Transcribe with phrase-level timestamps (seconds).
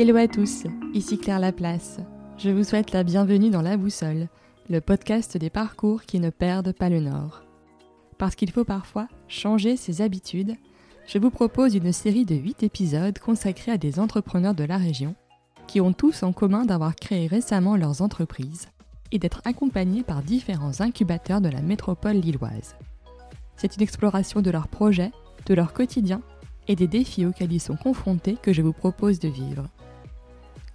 [0.00, 0.62] Hello à tous,
[0.94, 1.98] ici Claire Laplace.
[2.36, 4.28] Je vous souhaite la bienvenue dans La Boussole,
[4.70, 7.42] le podcast des parcours qui ne perdent pas le nord.
[8.16, 10.54] Parce qu'il faut parfois changer ses habitudes,
[11.08, 15.16] je vous propose une série de 8 épisodes consacrés à des entrepreneurs de la région
[15.66, 18.68] qui ont tous en commun d'avoir créé récemment leurs entreprises
[19.10, 22.76] et d'être accompagnés par différents incubateurs de la métropole lilloise.
[23.56, 25.10] C'est une exploration de leurs projets,
[25.46, 26.20] de leur quotidien
[26.68, 29.68] et des défis auxquels ils sont confrontés que je vous propose de vivre.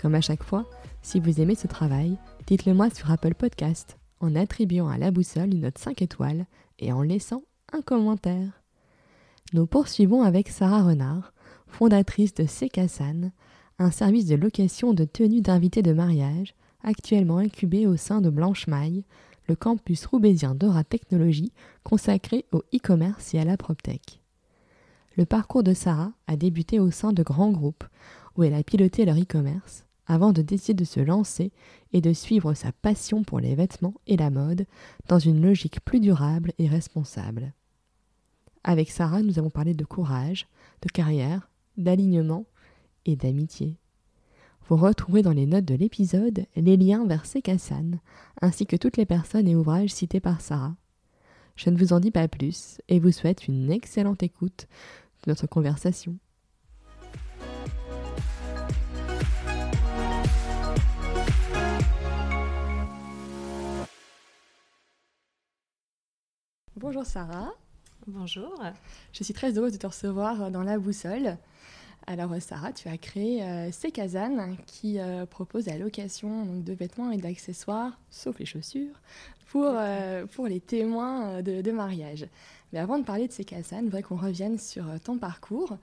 [0.03, 0.70] Comme à chaque fois,
[1.02, 5.53] si vous aimez ce travail, dites-le moi sur Apple Podcast en attribuant à la boussole
[5.53, 6.45] une note 5 étoiles
[6.77, 8.61] et en laissant un commentaire.
[9.53, 11.31] Nous poursuivons avec Sarah Renard,
[11.67, 13.31] fondatrice de Sekasan,
[13.80, 18.67] un service de location de tenues d'invités de mariage actuellement incubé au sein de Blanche
[18.67, 19.05] Maille,
[19.47, 21.53] le campus roubaisien d'Aura Technologies
[21.85, 24.20] consacré au e-commerce et à la PropTech.
[25.16, 27.85] Le parcours de Sarah a débuté au sein de grands groupes
[28.35, 31.52] où elle a piloté leur e-commerce avant de décider de se lancer
[31.92, 34.66] et de suivre sa passion pour les vêtements et la mode
[35.08, 37.54] dans une logique plus durable et responsable.
[38.64, 40.48] Avec Sarah, nous avons parlé de courage,
[40.81, 42.46] de carrière, d'alignement
[43.06, 43.78] et d'amitié.
[44.70, 48.00] Vous retrouverez dans les notes de l'épisode les liens vers Sekassan,
[48.42, 50.76] ainsi que toutes les personnes et ouvrages cités par Sarah.
[51.56, 54.68] Je ne vous en dis pas plus et vous souhaite une excellente écoute
[55.24, 56.18] de notre conversation.
[66.84, 67.53] Bonjour Sarah.
[68.08, 68.62] Bonjour.
[69.14, 71.38] Je suis très heureuse de te recevoir dans la boussole.
[72.08, 73.70] Alors Sarah, tu as créé euh,
[74.67, 79.00] qui euh, propose la location de vêtements et d'accessoires, sauf les chaussures,
[79.48, 82.28] pour, euh, pour les témoins de, de, mariage.
[82.73, 85.78] Mais avant de parler de Sekazan, je voudrais qu'on revienne sur euh, ton parcours.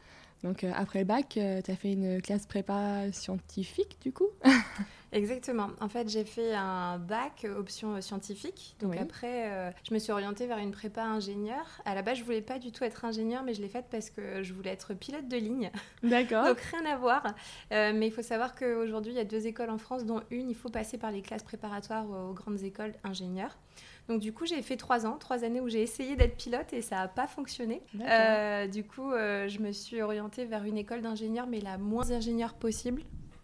[0.44, 4.28] Donc après le bac, tu as fait une classe prépa scientifique du coup?
[5.12, 5.70] Exactement.
[5.80, 8.76] En fait, j'ai fait un bac option scientifique.
[8.80, 11.80] Donc après, euh, je me suis orientée vers une prépa ingénieur.
[11.84, 14.10] À la base, je voulais pas du tout être ingénieur, mais je l'ai faite parce
[14.10, 15.70] que je voulais être pilote de ligne.
[16.02, 16.44] D'accord.
[16.46, 17.24] donc rien à voir.
[17.72, 20.48] Euh, mais il faut savoir qu'aujourd'hui, il y a deux écoles en France, dont une,
[20.48, 23.58] il faut passer par les classes préparatoires aux grandes écoles ingénieurs.
[24.08, 26.82] Donc du coup, j'ai fait trois ans, trois années où j'ai essayé d'être pilote et
[26.82, 27.82] ça n'a pas fonctionné.
[28.00, 32.54] Euh, du coup, je me suis orientée vers une école d'ingénieur, mais la moins ingénieure
[32.54, 33.02] possible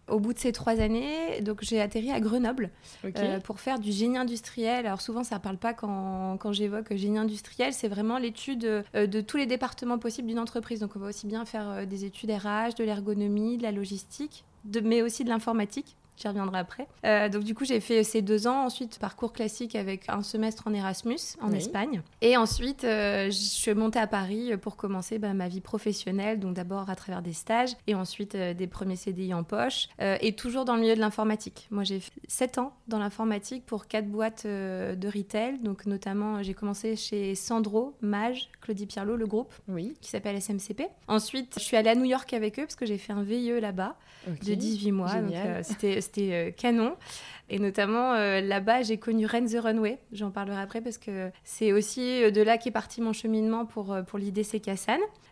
[0.08, 2.70] au bout de ces trois années, donc j'ai atterri à Grenoble
[3.04, 4.86] euh, pour faire du génie industriel.
[4.86, 9.06] Alors souvent, ça ne parle pas quand, quand j'évoque génie industriel, c'est vraiment l'étude euh,
[9.06, 10.80] de tous les départements possibles d'une entreprise.
[10.80, 14.44] Donc on va aussi bien faire euh, des études RH, de l'ergonomie, de la logistique,
[14.64, 15.96] de, mais aussi de l'informatique.
[16.16, 16.86] J'y reviendrai après.
[17.04, 18.64] Euh, donc du coup, j'ai fait ces deux ans.
[18.64, 22.02] Ensuite, parcours classique avec un semestre en Erasmus en Espagne.
[22.22, 26.40] Et ensuite, euh, je suis montée à Paris pour commencer bah, ma vie professionnelle.
[26.40, 29.88] Donc d'abord à travers des stages et ensuite euh, des premiers CDI en poche.
[29.98, 31.68] et toujours dans le milieu de l'informatique.
[31.70, 35.58] Moi, j'ai fait sept ans dans l'informatique pour quatre boîtes de retail.
[35.58, 39.94] Donc notamment, j'ai commencé chez Sandro, Mage, Claudie Pierlot, le groupe, oui.
[40.00, 40.84] qui s'appelle SMCP.
[41.08, 43.60] Ensuite, je suis allée à New York avec eux parce que j'ai fait un VIE
[43.60, 43.96] là-bas
[44.26, 45.14] de 18 mois.
[45.20, 46.96] Donc c'était c'était euh, canon.
[47.48, 49.98] Et notamment, euh, là-bas, j'ai connu Ren the Runway.
[50.12, 53.96] J'en parlerai après parce que c'est aussi euh, de là qu'est parti mon cheminement pour,
[54.06, 54.62] pour l'idée C'est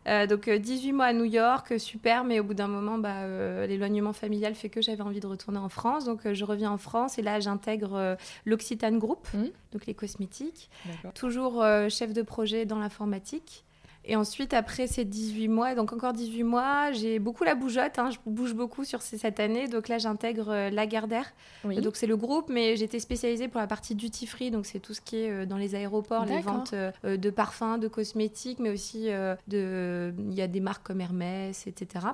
[0.06, 3.26] Euh, donc 18 mois à New York, super, mais au bout d'un moment, bah,
[3.66, 6.04] l'éloignement familial fait que j'avais envie de retourner en France.
[6.04, 9.44] Donc je reviens en France et là, j'intègre l'Occitane Group, mmh.
[9.72, 10.70] donc les cosmétiques.
[11.14, 13.64] Toujours chef de projet dans l'informatique.
[14.06, 18.10] Et ensuite, après ces 18 mois, donc encore 18 mois, j'ai beaucoup la bougeotte, hein,
[18.10, 19.66] je bouge beaucoup sur cette année.
[19.66, 21.32] Donc là, j'intègre euh, Lagardère.
[21.64, 24.92] Donc c'est le groupe, mais j'étais spécialisée pour la partie duty free, donc c'est tout
[24.92, 28.70] ce qui est euh, dans les aéroports, les ventes euh, de parfums, de cosmétiques, mais
[28.70, 29.08] aussi
[29.48, 30.14] de...
[30.18, 32.06] il y a des marques comme Hermès, etc.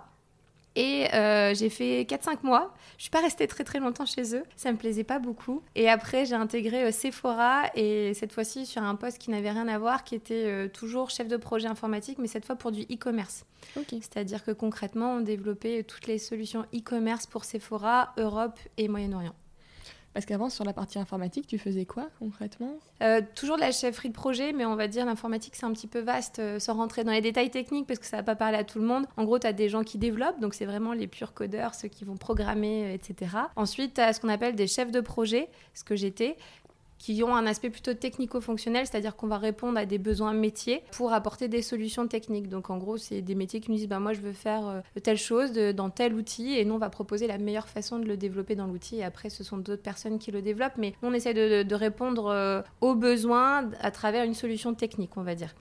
[0.77, 2.75] Et euh, j'ai fait 4-5 mois.
[2.97, 4.45] Je suis pas restée très très longtemps chez eux.
[4.57, 5.63] Ça me plaisait pas beaucoup.
[5.75, 9.69] Et après, j'ai intégré euh, Sephora et cette fois-ci sur un poste qui n'avait rien
[9.69, 12.83] à voir, qui était euh, toujours chef de projet informatique, mais cette fois pour du
[12.83, 13.45] e-commerce.
[13.89, 19.35] C'est-à-dire que concrètement, on développait toutes les solutions e-commerce pour Sephora, Europe et Moyen-Orient.
[20.13, 22.75] Parce qu'avant, sur la partie informatique, tu faisais quoi concrètement?
[23.03, 25.87] Euh, Toujours de la chefferie de projet, mais on va dire l'informatique, c'est un petit
[25.87, 28.59] peu vaste, euh, sans rentrer dans les détails techniques, parce que ça va pas parler
[28.59, 29.07] à tout le monde.
[29.17, 31.89] En gros, tu as des gens qui développent, donc c'est vraiment les purs codeurs, ceux
[31.89, 33.37] qui vont programmer, euh, etc.
[33.55, 36.37] Ensuite, tu as ce qu'on appelle des chefs de projet, ce que j'étais,
[37.01, 41.15] qui ont un aspect plutôt technico-fonctionnel, c'est-à-dire qu'on va répondre à des besoins métiers pour
[41.15, 42.49] apporter des solutions techniques.
[42.51, 44.81] Donc en gros, c'est des métiers qui nous disent bah, moi je veux faire euh,
[45.03, 48.19] telle chose dans tel outil et nous on va proposer la meilleure façon de le
[48.19, 50.77] développer dans l'outil et après ce sont d'autres personnes qui le développent.
[50.77, 55.35] Mais on essaie de, répondre euh, aux besoins à travers une solution technique, on va
[55.35, 55.55] dire.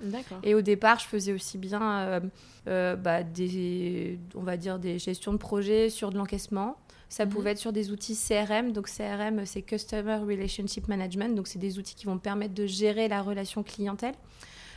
[0.44, 2.22] Et au départ, je faisais aussi bien
[2.68, 6.76] euh, bah, des, on va dire des gestions de projets sur de l'encaissement.
[7.10, 7.32] Ça mhm.
[7.32, 8.72] pouvait être sur des outils CRM.
[8.72, 11.36] Donc CRM, c'est Customer Relationship Management.
[11.36, 14.16] Donc c'est des outils qui vont permettre de gérer la relation clientèle.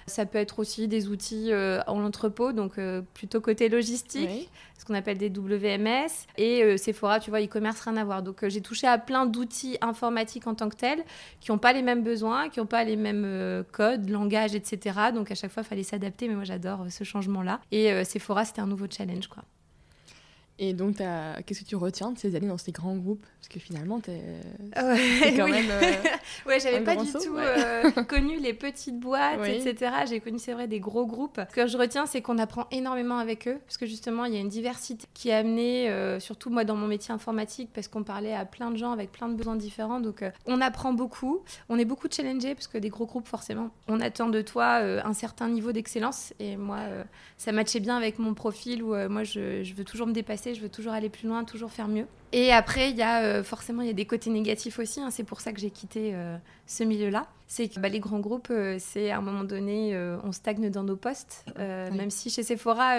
[0.07, 4.85] Ça peut être aussi des outils euh, en entrepôt, donc euh, plutôt côté logistique, ce
[4.85, 6.11] qu'on appelle des WMS.
[6.37, 8.23] Et euh, Sephora, tu vois, e-commerce, rien à voir.
[8.23, 11.05] Donc j'ai touché à plein d'outils informatiques en tant que tels,
[11.41, 14.99] qui n'ont pas les mêmes besoins, qui n'ont pas les mêmes codes, langages, etc.
[15.15, 17.61] Donc à chaque fois, il fallait s'adapter, mais moi j'adore ce changement-là.
[17.71, 19.45] Et Sephora, c'était un nouveau challenge, quoi.
[20.59, 20.97] Et donc,
[21.47, 23.25] qu'est-ce que tu retiens de ces années dans ces grands groupes?
[23.41, 24.23] Parce que finalement, tu es...
[25.37, 25.71] quand même.
[25.71, 25.93] Euh,
[26.47, 29.93] ouais, j'avais pas du tout euh, connu les petites boîtes, etc.
[30.09, 31.41] J'ai connu, c'est vrai, des gros groupes.
[31.49, 33.59] Ce que je retiens, c'est qu'on apprend énormément avec eux.
[33.67, 36.77] Parce que justement, il y a une diversité qui est amenée, euh, surtout moi dans
[36.77, 40.01] mon métier informatique, parce qu'on parlait à plein de gens avec plein de besoins différents.
[40.01, 41.43] Donc, on apprend beaucoup.
[41.69, 45.15] On est beaucoup challengé, parce que des gros groupes, forcément, on attend de toi un
[45.15, 46.35] certain niveau d'excellence.
[46.39, 46.81] Et moi,
[47.39, 50.61] ça matchait bien avec mon profil où moi, je, je veux toujours me dépasser je
[50.61, 52.07] veux toujours aller plus loin, toujours faire mieux.
[52.33, 55.01] Et après, il y a euh, forcément il y a des côtés négatifs aussi.
[55.01, 55.11] Hein.
[55.11, 56.37] c'est pour ça que j'ai quitté euh,
[56.67, 57.27] ce milieu-là.
[57.47, 59.95] C'est que bah, les grands groupes, euh, c'est à un moment donné,
[60.25, 61.45] on stagne dans nos postes.
[61.59, 62.97] Même si chez Sephora,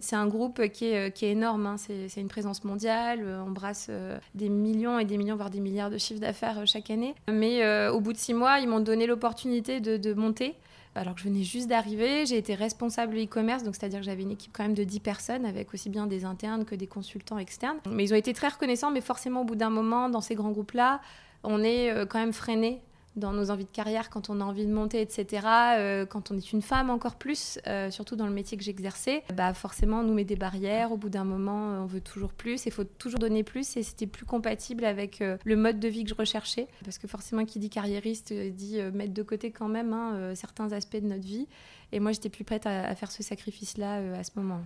[0.00, 1.66] c'est un groupe qui est, qui est énorme.
[1.66, 1.76] Hein.
[1.76, 3.20] c'est une présence mondiale.
[3.46, 3.90] on brasse
[4.34, 7.14] des millions et des millions, voire des milliards de chiffres d'affaires chaque année.
[7.30, 10.54] Mais au bout de six mois, ils m'ont donné l'opportunité de, de monter
[10.94, 12.26] alors que je venais juste d'arriver.
[12.26, 15.44] J'ai été responsable e-commerce, donc c'est-à-dire que j'avais une équipe quand même de 10 personnes,
[15.44, 17.78] avec aussi bien des internes que des consultants externes.
[17.90, 20.50] Mais ils ont été très reconnaissants, mais forcément au bout d'un moment, dans ces grands
[20.50, 21.00] groupes-là,
[21.42, 22.82] on est euh, quand même freiné
[23.16, 25.46] dans nos envies de carrière, quand on a envie de monter, etc.
[25.76, 29.24] Euh, quand on est une femme encore plus, euh, surtout dans le métier que j'exerçais,
[29.34, 30.92] bah forcément on nous met des barrières.
[30.92, 32.66] Au bout d'un moment, on veut toujours plus.
[32.66, 36.04] Il faut toujours donner plus et c'était plus compatible avec euh, le mode de vie
[36.04, 36.68] que je recherchais.
[36.84, 40.96] Parce que forcément, qui dit carriériste dit mettre de côté quand même hein, certains aspects
[40.96, 41.48] de notre vie.
[41.92, 44.60] Et moi, j'étais plus prête à, faire ce sacrifice-là à ce moment.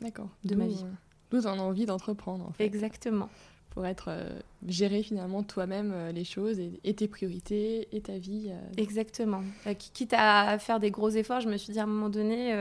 [0.00, 0.28] D'accord.
[0.44, 0.84] De ma vie.
[1.32, 2.46] Nous, on a envie d'entreprendre.
[2.46, 2.64] En fait.
[2.64, 3.28] Exactement
[3.72, 4.28] pour être euh,
[4.66, 8.50] gérer finalement toi-même euh, les choses et, tes priorités et ta vie.
[8.50, 8.58] Euh.
[8.76, 9.42] Exactement.
[9.78, 12.54] quitte à faire des gros efforts, je me suis dit à un moment donné,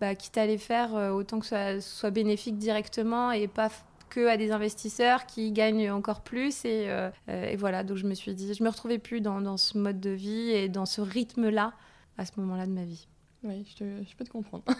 [0.00, 3.68] bah, quitte à les faire, autant que ça soit bénéfique directement et pas
[4.10, 6.64] que à des investisseurs qui gagnent encore plus.
[6.64, 6.88] Et,
[7.28, 10.00] et, voilà, donc je me suis dit, je me retrouvais plus dans, dans ce mode
[10.00, 11.72] de vie et dans ce rythme-là
[12.16, 13.08] à ce moment-là de ma vie.
[13.42, 14.64] Oui, je, je peux te comprendre.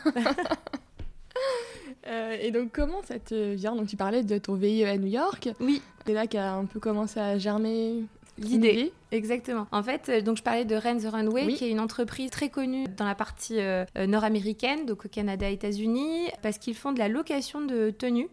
[2.06, 5.08] Euh, et donc, comment ça te vient Donc, tu parlais de ton VIE à New
[5.08, 5.48] York.
[5.60, 5.82] Oui.
[6.06, 8.04] C'est là qu'a un peu commencé à germer
[8.38, 8.92] l'idée.
[9.12, 9.66] Exactement.
[9.70, 12.48] En fait, euh, donc je parlais de Rent the Runway, qui est une entreprise très
[12.48, 17.08] connue dans la partie euh, nord-américaine, donc au Canada, États-Unis, parce qu'ils font de la
[17.08, 18.28] location de tenues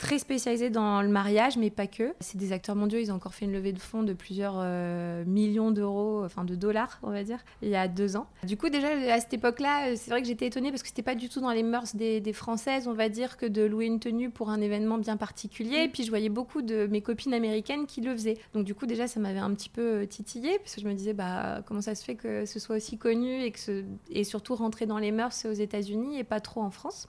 [0.00, 2.14] très spécialisés dans le mariage, mais pas que.
[2.20, 5.24] C'est des acteurs mondiaux, ils ont encore fait une levée de fonds de plusieurs euh,
[5.26, 8.26] millions d'euros, enfin de dollars, on va dire, il y a deux ans.
[8.44, 11.02] Du coup, déjà à cette époque-là, euh, c'est vrai que j'étais étonnée parce que c'était
[11.02, 14.00] pas du tout dans les mœurs des, Françaises, on va dire, que de louer une
[14.00, 15.82] tenue pour un événement bien particulier.
[15.84, 18.38] Et puis je voyais beaucoup de mes copines américaines qui le faisaient.
[18.54, 20.94] Donc du coup, déjà, ça m'avait un petit peu euh, titillé parce que je me
[20.94, 23.84] disais, bah, comment ça se fait que ce soit aussi connu et, que ce...
[24.10, 27.08] et surtout rentrer dans les mœurs aux États-Unis et pas trop en France?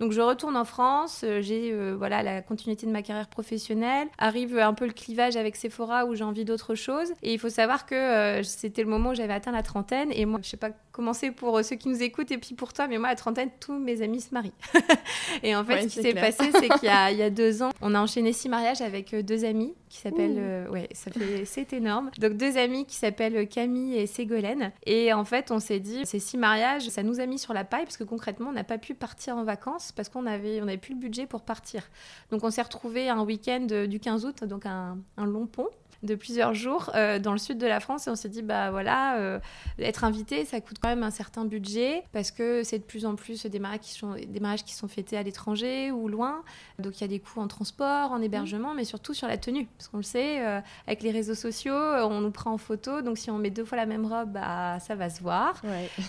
[0.00, 4.74] Donc je retourne en France, j'ai voilà la continuité de ma carrière professionnelle, arrive un
[4.74, 7.12] peu le clivage avec Sephora où j'ai envie d'autre chose.
[7.22, 10.26] Et il faut savoir que euh, c'était le moment où j'avais atteint la trentaine et
[10.26, 12.88] moi je sais pas comment c'est pour ceux qui nous écoutent et puis pour toi,
[12.88, 14.52] mais moi à trentaine tous mes amis se marient.
[15.42, 17.94] et en fait ce qui s'est passé c'est qu'il y, y, a deux ans on
[17.94, 22.10] a enchaîné six mariages avec deux amis qui s'appellent ouais ça fait c'est énorme.
[22.18, 26.18] Donc deux amis qui s'appellent Camille et Ségolène et en fait on s'est dit ces
[26.18, 28.78] six mariages ça nous a mis sur la paille parce que concrètement on n'a pas
[28.78, 31.82] pu partir en vacances parce qu'on avait, on avait plus le budget pour partir.
[32.30, 35.68] Donc on s'est retrouvé un week-end du 15 août, donc un long pont
[36.04, 38.70] de plusieurs jours euh, dans le sud de la France et on s'est dit bah
[38.70, 39.40] voilà euh,
[39.78, 43.14] être invité ça coûte quand même un certain budget parce que c'est de plus en
[43.16, 46.42] plus des mariages qui sont des mariages qui sont fêtés à l'étranger ou loin.
[46.78, 49.66] Donc il y a des coûts en transport en hébergement mais surtout sur la tenue.
[49.78, 53.00] Parce qu'on le sait euh, avec les réseaux sociaux on nous prend en photo.
[53.00, 55.60] Donc si on met deux fois la même robe bah ça va se voir.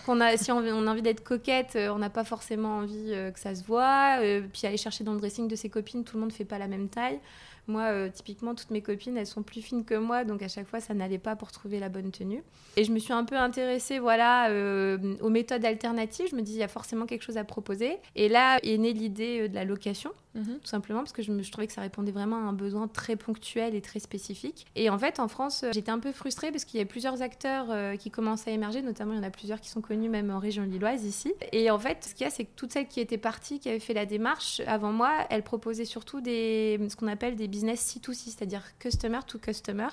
[0.05, 3.39] Qu'on a si on, on, a envie d'être coquette on n'a pas forcément envie que
[3.39, 4.17] ça se voit.
[4.51, 6.67] Puis aller chercher dans le dressing de ses copines tout le monde fait pas la
[6.67, 7.19] même taille
[7.67, 10.67] moi, euh, typiquement, toutes mes copines, elles sont plus fines que moi, donc à chaque
[10.67, 12.43] fois, ça n'allait pas pour trouver la bonne tenue.
[12.77, 16.27] Et je me suis un peu intéressée, voilà, euh, aux méthodes alternatives.
[16.29, 17.97] Je me dis, il y a forcément quelque chose à proposer.
[18.15, 20.11] Et là est née l'idée euh, de la location.
[20.35, 20.59] Mhm.
[20.59, 22.87] tout simplement parce que je, me, je trouvais que ça répondait vraiment à un besoin
[22.87, 24.65] très ponctuel et très spécifique.
[24.75, 27.97] Et en fait, en France, j'étais un peu frustrée parce qu'il y a plusieurs acteurs
[27.97, 30.39] qui commencent à émerger, notamment il y en a plusieurs qui sont connus même en
[30.39, 31.33] région lilloise ici.
[31.51, 33.69] Et en fait, ce qu'il y a, c'est que toutes celles qui étaient parties, qui
[33.69, 37.95] avaient fait la démarche avant moi, elles proposaient surtout des, ce qu'on appelle des business
[37.95, 39.87] C2C, c'est-à-dire customer to customer.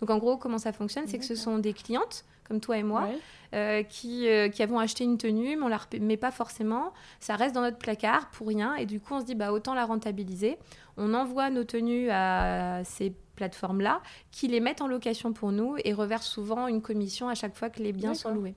[0.00, 2.82] Donc en gros, comment ça fonctionne C'est que ce sont des clientes comme toi et
[2.82, 3.08] moi,
[3.54, 6.92] euh, qui, euh, qui, avons acheté une tenue, mais on la met pas forcément.
[7.18, 8.74] Ça reste dans notre placard pour rien.
[8.74, 10.58] Et du coup, on se dit, bah, autant la rentabiliser.
[10.98, 15.94] On envoie nos tenues à ces plateformes-là, qui les mettent en location pour nous et
[15.94, 18.54] reversent souvent une commission à chaque fois que les biens sont loués.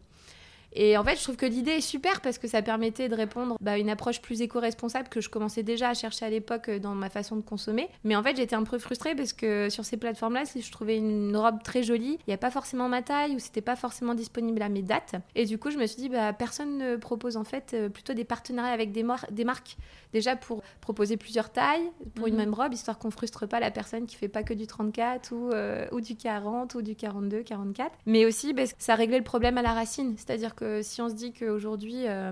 [0.76, 3.58] Et en fait, je trouve que l'idée est super parce que ça permettait de répondre
[3.62, 6.80] bah, à une approche plus éco-responsable que je commençais déjà à chercher à l'époque euh,
[6.80, 7.88] dans ma façon de consommer.
[8.04, 10.98] Mais en fait, j'étais un peu frustrée parce que sur ces plateformes-là, si je trouvais
[10.98, 14.16] une robe très jolie, il n'y a pas forcément ma taille ou c'était pas forcément
[14.16, 15.16] disponible à mes dates.
[15.36, 18.14] Et du coup, je me suis dit, bah, personne ne propose en fait euh, plutôt
[18.14, 19.78] des partenariats avec des, des marques.
[20.12, 22.40] Déjà pour proposer plusieurs tailles pour une mhm.
[22.40, 25.52] même robe, histoire qu'on frustre pas la personne qui fait pas que du 34 ou,
[25.52, 27.92] euh, ou du 40 ou du 42, 44.
[28.06, 30.16] Mais aussi, ça réglait le problème à la racine.
[30.18, 32.32] C'est-à-dire que si on se dit qu'aujourd'hui, euh,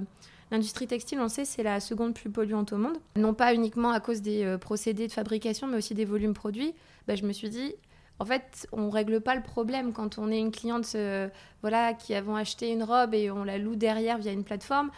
[0.52, 4.00] l'industrie textile, on sait, c'est la seconde plus polluante au monde, non pas uniquement à
[4.00, 6.74] cause des euh, procédés de fabrication, mais aussi des volumes produits,
[7.08, 7.74] bah, je me suis dit,
[8.20, 11.28] en fait, on règle pas le problème quand on est une cliente euh,
[11.62, 14.92] voilà, qui avons acheté une robe et on la loue derrière via une plateforme.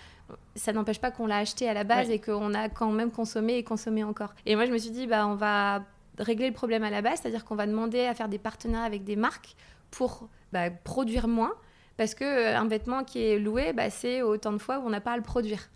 [0.56, 3.58] Ça n'empêche pas qu'on l'a acheté à la base et qu'on a quand même consommé
[3.58, 4.34] et consommé encore.
[4.46, 5.84] Et moi, je me suis dit, bah, on va
[6.18, 9.04] régler le problème à la base, c'est-à-dire qu'on va demander à faire des partenariats avec
[9.04, 9.56] des marques
[9.92, 11.54] pour bah, produire moins
[11.98, 15.02] parce que euh, vêtement qui est loué, bah, c'est autant de fois où on n'a
[15.02, 15.70] pas à le produire.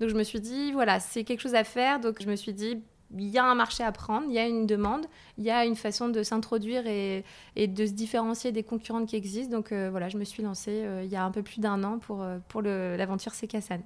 [0.00, 2.00] Donc je me suis dit, voilà, c'est quelque chose à faire.
[2.00, 2.82] Donc je me suis dit,
[3.16, 5.06] il y a un marché à prendre, il y a une demande,
[5.38, 7.24] il y a une façon de s'introduire et,
[7.56, 9.56] de se différencier des concurrentes qui existent.
[9.56, 11.82] Donc euh, voilà, je me suis lancée euh, il y a un peu plus d'un
[11.84, 13.80] an pour, pour l'aventure Sekassan.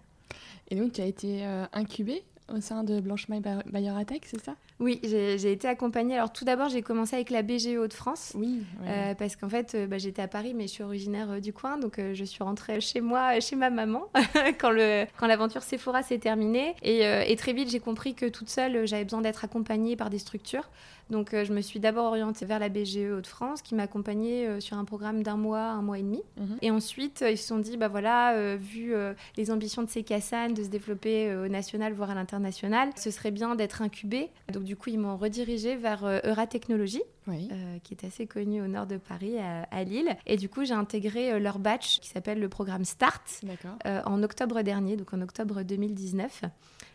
[0.71, 2.25] Et donc tu as été incubée
[2.55, 3.93] au sein de Blanche Bayer
[4.25, 4.55] c'est ça?
[4.81, 6.15] Oui, j'ai été accompagnée.
[6.15, 8.33] Alors tout d'abord, j'ai commencé avec la BGE de France.
[8.37, 8.63] Oui.
[8.85, 11.53] Euh, parce qu'en fait, euh, bah, j'étais à Paris, mais je suis originaire euh, du
[11.53, 14.05] coin, donc je suis rentrée chez moi, chez ma maman,
[14.61, 16.75] quand l'aventure quand Sephora s'est terminée.
[16.83, 20.19] Et, et, très vite, j'ai compris que toute seule, j'avais besoin d'être accompagnée par des
[20.19, 20.69] structures.
[21.11, 24.85] Donc je me suis d'abord orientée vers la BGE Hauts-de-France, qui m'a accompagnée sur un
[24.85, 26.23] programme d'un mois, un mois et demi.
[26.37, 26.59] Mhm.
[26.63, 28.95] Et ensuite, ils se sont dit, bah voilà, vu
[29.37, 33.11] les ambitions de ces Cassan de se développer au national, voire à l'international, national, ce
[33.11, 34.31] serait bien d'être incubé.
[34.53, 38.67] Donc du coup, ils m'ont redirigé vers euh, Euratechnologie, euh, qui est assez connu au
[38.67, 40.17] nord de Paris, à, Lille.
[40.27, 43.43] Et du coup, j'ai intégré euh, leur batch qui s'appelle le programme Start
[43.85, 46.43] en octobre dernier, donc en octobre 2019.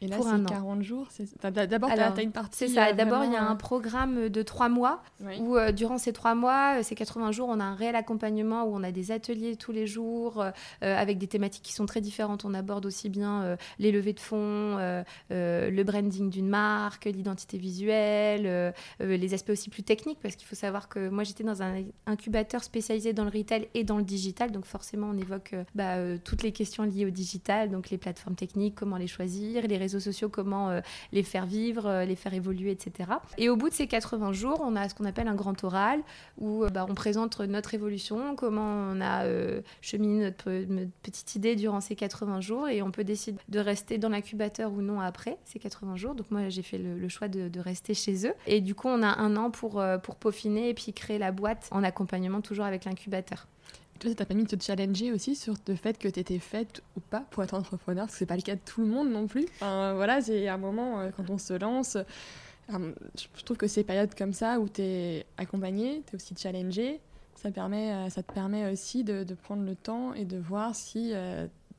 [0.03, 1.07] Et là, c'est 40 jours
[1.41, 2.57] D'abord, tu as, une partie.
[2.59, 2.93] C'est ça.
[2.93, 5.01] D'abord, il y a un programme de trois mois
[5.39, 8.83] où, durant ces trois mois, ces 80 jours, on a un réel accompagnement où on
[8.83, 10.43] a des ateliers tous les jours
[10.81, 12.45] avec des thématiques qui sont très différentes.
[12.45, 14.77] On aborde aussi bien les levées de fonds,
[15.31, 20.35] euh, le branding d'une marque, l'identité visuelle, euh, euh, les aspects aussi plus techniques, parce
[20.35, 23.97] qu'il faut savoir que moi j'étais dans un incubateur spécialisé dans le retail et dans
[23.97, 27.97] le digital, donc forcément on évoque bah, toutes les questions liées au digital, donc les
[27.97, 30.81] plateformes techniques, comment les choisir, les réseaux sociaux, comment
[31.11, 33.09] les faire vivre, les faire évoluer, etc.
[33.37, 36.01] Et au bout de ces 80 jours, on a ce qu'on appelle un grand oral,
[36.37, 39.25] où bah, on présente notre évolution, comment on a
[39.81, 40.51] cheminé notre,
[41.01, 44.81] petite idée durant ces 80 jours, et on peut décider de rester dans l'incubateur ou
[44.81, 46.15] non après ces 80 jours.
[46.15, 48.33] Donc moi, j'ai fait le, choix de, rester chez eux.
[48.47, 51.31] Et du coup, on a un an pour, euh, pour peaufiner et puis créer la
[51.31, 53.47] boîte en accompagnement toujours avec l'incubateur.
[53.99, 56.81] Toi, ça t'a permis de te challenger aussi sur le fait que tu étais faite
[56.97, 59.09] ou pas pour être entrepreneur, parce que c'est pas le cas de tout le monde
[59.11, 59.45] non plus.
[59.55, 61.95] Enfin, voilà, c'est un moment euh, quand on se lance.
[61.95, 62.93] Euh,
[63.37, 66.99] je trouve que ces périodes comme ça où tu es accompagné, tu es aussi challengé,
[67.35, 71.11] ça, permet, ça te permet aussi de, prendre le temps et de voir si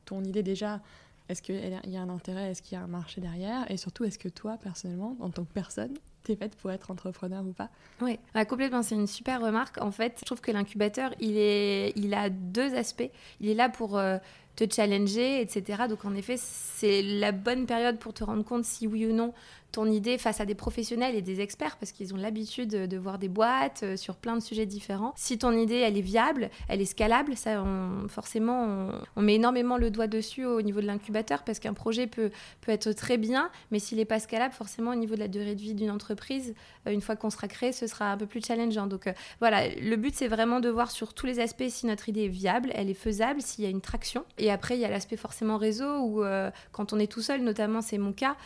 [0.05, 0.79] ton idée déjà
[1.27, 4.03] est-ce qu'il y a un intérêt Est-ce qu'il y a un marché derrière Et surtout,
[4.03, 5.93] est-ce que toi, personnellement, en tant que personne,
[6.25, 7.69] t'es faite pour être entrepreneur ou pas
[8.01, 8.83] Oui, complètement.
[8.83, 9.81] C'est une super remarque.
[9.81, 13.09] En fait, je trouve que l'incubateur, il a deux aspects.
[13.39, 14.17] Il est là pour euh,
[14.55, 15.83] te challenger, etc.
[15.89, 19.33] Donc, en effet, c'est la bonne période pour te rendre compte si oui ou non
[19.75, 23.19] ton idée face à des professionnels et des experts parce qu'ils ont l'habitude de, voir
[23.19, 25.11] des boîtes euh, sur plein de sujets différents.
[25.17, 27.61] Si ton idée elle est viable, elle est scalable, ça
[28.07, 32.31] forcément on, met énormément le doigt dessus au niveau de l'incubateur parce qu'un projet peut,
[32.61, 35.55] peut être très bien, mais s'il n'est pas scalable, forcément au niveau de la durée
[35.55, 36.55] de vie d'une entreprise,
[36.87, 38.87] euh, une fois qu'on sera créé, ce sera un peu plus challengeant.
[38.87, 42.07] Donc euh, voilà, le but c'est vraiment de voir sur tous les aspects si notre
[42.07, 44.23] idée est viable, elle est faisable, s'il y a une traction.
[44.37, 46.23] Et après il y a l'aspect forcément réseau où
[46.71, 48.37] quand on est tout seul, notamment c'est mon cas,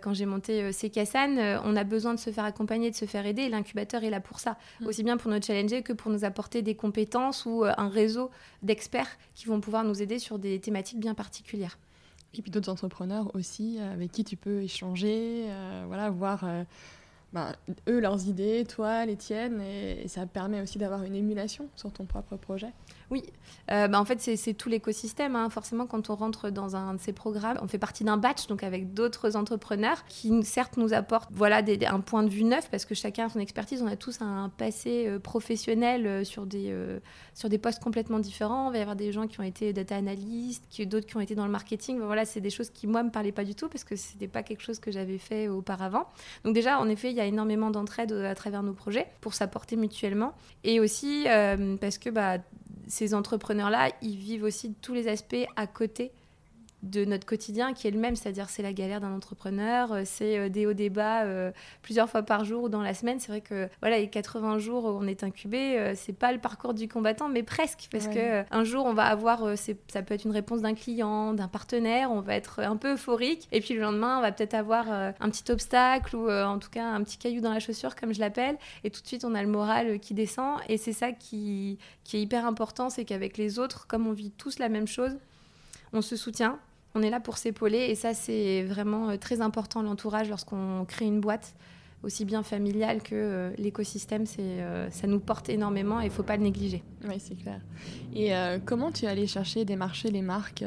[0.00, 3.04] quand j'ai monté c'est Kassan, euh, on a besoin de se faire accompagner, de se
[3.04, 4.86] faire aider, et l'incubateur est là pour ça, mm.
[4.86, 8.30] aussi bien pour nous challenger que pour nous apporter des compétences ou euh, un réseau
[8.62, 11.78] d'experts qui vont pouvoir nous aider sur des thématiques bien particulières.
[12.34, 15.46] Et puis d'autres entrepreneurs aussi avec qui tu peux échanger,
[15.86, 16.44] voilà, voir
[17.32, 17.54] ben,
[17.88, 22.04] eux leurs idées, toi les tiennes, et, ça permet aussi d'avoir une émulation sur ton
[22.04, 22.70] propre projet.
[23.10, 23.22] Oui,
[23.70, 25.34] euh, bah en fait c'est tout l'écosystème.
[25.34, 25.48] Hein.
[25.48, 28.62] Forcément, quand on rentre dans un de ces programmes, on fait partie d'un batch, donc
[28.62, 32.94] avec d'autres entrepreneurs qui certes nous apportent voilà, un point de vue neuf, parce que
[32.94, 36.74] chacun a son expertise, on a tous un passé euh, professionnel euh, sur, des,
[37.34, 38.68] sur des postes complètement différents.
[38.68, 41.34] Il va y avoir des gens qui ont été data analystes, d'autres qui ont été
[41.34, 41.98] dans le marketing.
[42.00, 44.28] Voilà, c'est des choses qui, moi, me parlaient pas du tout, parce que ce n'était
[44.28, 46.06] pas quelque chose que j'avais fait auparavant.
[46.44, 49.76] Donc déjà, en effet, il y a énormément d'entraide à travers nos projets pour s'apporter
[49.76, 50.34] mutuellement.
[50.64, 51.26] Et aussi
[51.80, 52.38] parce que bah,
[52.98, 56.10] ces entrepreneurs-là, ils vivent aussi tous les aspects à côté
[56.82, 60.38] de notre quotidien qui est le même, c'est-à-dire c'est la galère d'un entrepreneur, euh, c'est
[60.38, 61.50] euh, des hauts débats euh,
[61.82, 63.18] plusieurs fois par jour ou dans la semaine.
[63.18, 66.74] C'est vrai que voilà, les 80 jours où on est incubé, c'est pas le parcours
[66.74, 70.32] du combattant, mais presque, parce que un jour on va avoir, ça peut être une
[70.32, 74.18] réponse d'un client, d'un partenaire, on va être un peu euphorique, et puis le lendemain
[74.18, 77.52] on va peut-être avoir un petit obstacle ou en tout cas un petit caillou dans
[77.52, 80.58] la chaussure comme je l'appelle, et tout de suite on a le moral qui descend,
[80.68, 84.30] et c'est ça qui, qui est hyper important, c'est qu'avec les autres, comme on vit
[84.30, 85.16] tous la même chose,
[85.92, 86.58] on se soutient,
[86.94, 91.06] on est là pour s'épauler et ça c'est vraiment euh, très important l'entourage lorsqu'on crée
[91.06, 91.54] une boîte
[92.04, 96.22] aussi bien familiale que euh, l'écosystème, euh, ça nous porte énormément et il ne faut
[96.22, 96.82] pas le négliger.
[97.08, 97.60] Oui, c'est clair.
[98.14, 98.30] Et
[98.64, 100.64] comment tu es allé chercher, démarcher les marques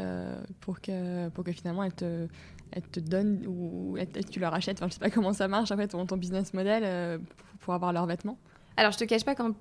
[0.60, 2.28] pour, que, pour que finalement elles te,
[2.72, 3.98] elles te donnent ou
[4.30, 6.18] tu leur achètes, enfin, je ne sais pas comment ça marche en fait, ton, ton
[6.18, 7.22] business model
[7.62, 8.38] pour avoir leurs vêtements?
[8.78, 9.54] Alors, je te cache pas qu'en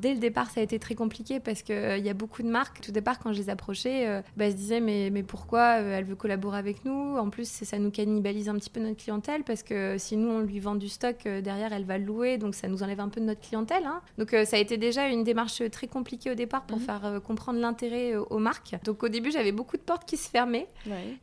[0.00, 2.48] dès le départ, ça a été très compliqué parce qu'il euh, y a beaucoup de
[2.48, 2.80] marques.
[2.80, 5.98] Tout départ, quand je les approchais, euh, bah, elles se disaient mais, mais pourquoi euh,
[5.98, 7.16] elle veut collaborer avec nous?
[7.16, 10.40] En plus, ça nous cannibalise un petit peu notre clientèle parce que si nous, on
[10.40, 12.38] lui vend du stock, derrière, elle va le louer.
[12.38, 13.84] Donc, ça nous enlève un peu de notre clientèle.
[13.84, 14.00] Hein.
[14.16, 16.84] Donc, ça a été déjà une démarche très compliquée au départ pour mhm.
[16.84, 18.74] faire comprendre l'intérêt aux marques.
[18.84, 20.68] Donc, au début, j'avais beaucoup de portes qui se fermaient.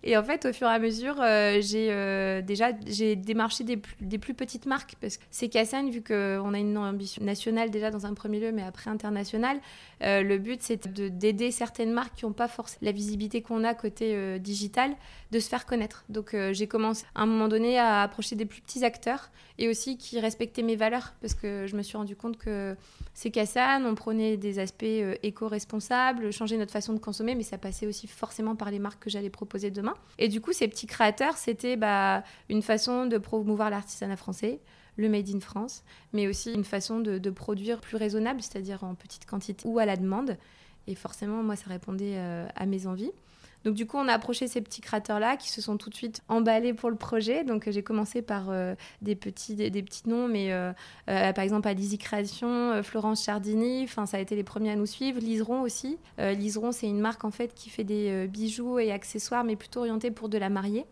[0.03, 1.15] Et en fait, au fur et à mesure,
[1.61, 6.53] j'ai déjà j'ai démarché des, des, plus petites marques parce que c'est Kassan, vu qu'on
[6.53, 9.59] a une ambition nationale déjà dans un premier lieu, mais après international.
[10.03, 13.73] Euh, le but, c'est d'aider certaines marques qui n'ont pas forcément la visibilité qu'on a
[13.73, 14.95] côté euh, digital,
[15.31, 16.05] de se faire connaître.
[16.09, 19.69] Donc euh, j'ai commencé à un moment donné à approcher des plus petits acteurs et
[19.69, 22.75] aussi qui respectaient mes valeurs, parce que je me suis rendu compte que
[23.13, 24.83] c'est Kassan, on prenait des aspects
[25.23, 29.09] éco-responsables, changer notre façon de consommer, mais ça passait aussi forcément par les marques que
[29.09, 29.93] j'allais proposer demain.
[30.17, 34.59] Et du coup, ces petits créateurs, c'était bah, une façon de promouvoir l'artisanat français,
[34.97, 39.25] le Made in France, mais aussi une façon de, produire plus raisonnable, c'est-à-dire en petite
[39.25, 40.37] quantité ou à la demande.
[40.87, 43.11] Et forcément, moi, ça répondait euh, à mes envies.
[43.63, 46.21] Donc du coup, on a approché ces petits créateurs-là qui se sont tout de suite
[46.27, 47.43] emballés pour le projet.
[47.43, 50.71] Donc j'ai commencé par euh, des, petits, des, petits noms, mais euh,
[51.07, 55.19] par exemple à Lizzy Création, Florence Chardini, ça a été les premiers à nous suivre.
[55.19, 55.97] Liseron aussi.
[56.19, 60.11] Liseron, c'est une marque en fait qui fait des bijoux et accessoires, mais plutôt orientés
[60.11, 60.85] pour de la mariée.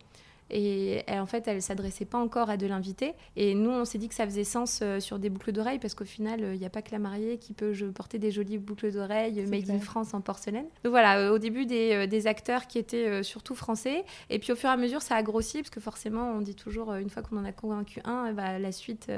[0.49, 3.13] Et en fait, elle s'adressait pas encore à de l'invité.
[3.35, 5.95] Et nous, on s'est dit que ça faisait sens euh, sur des boucles d'oreilles parce
[5.95, 8.91] qu'au final, il n'y a pas que la mariée qui peut porter des jolies boucles
[8.91, 10.65] d'oreilles made in France en porcelaine.
[10.83, 14.05] Donc voilà, euh, au début, des, euh, des, acteurs qui étaient surtout français.
[14.29, 16.55] Et puis au fur et à mesure, ça a grossi parce que forcément, on dit
[16.55, 19.11] toujours, une fois qu'on en a convaincu un, bah, la suite,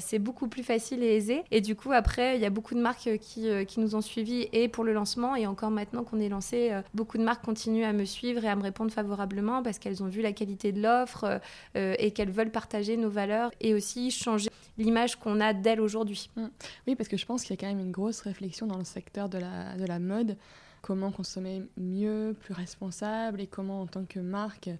[0.00, 1.42] c'est beaucoup plus facile et aisé.
[1.50, 4.48] Et du coup, après, il y a beaucoup de marques qui, qui nous ont suivis
[4.52, 5.36] et pour le lancement.
[5.36, 8.56] Et encore maintenant qu'on est lancé, beaucoup de marques continuent à me suivre et à
[8.56, 11.40] me répondre favorablement parce qu'elles ont vu la qualité de l'offre
[11.76, 16.30] euh, et qu'elles veulent partager nos valeurs et aussi changer l'image qu'on a d'elles aujourd'hui.
[16.36, 16.46] Mm.
[16.86, 18.84] Oui, parce que je pense qu'il y a quand même une grosse réflexion dans le
[18.84, 20.36] secteur de la, de la mode
[20.82, 24.70] comment consommer mieux, plus responsable et comment en tant que marque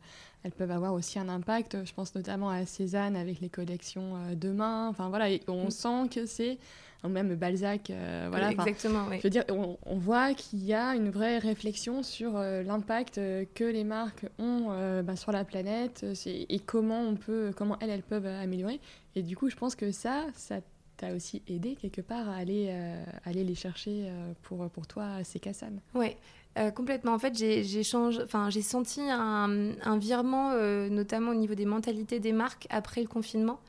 [0.42, 1.84] elles peuvent avoir aussi un impact.
[1.84, 4.88] Je pense notamment à Cézanne avec les collections euh, demain.
[4.88, 5.70] Enfin voilà, on mm.
[5.70, 6.58] sent que c'est
[7.08, 7.90] même Balzac.
[7.90, 12.36] Euh, voilà, Exactement, Je veux dire, on, voit qu'il y a une vraie réflexion sur
[12.36, 14.68] euh, l'impact euh, que les marques ont
[15.02, 18.80] bah, sur la planète et comment on peut, comment elles, elles peuvent améliorer.
[19.14, 20.56] Et du coup, je pense que ça, ça
[20.96, 22.74] t'a aussi aidé quelque part à aller,
[23.24, 24.10] aller les chercher
[24.42, 25.80] pour, pour toi, ces Cassanes.
[25.94, 26.16] Oui.
[26.74, 27.14] complètement.
[27.14, 30.54] En fait, j'ai senti un, un virement,
[30.88, 33.60] notamment au niveau des mentalités des marques après le confinement.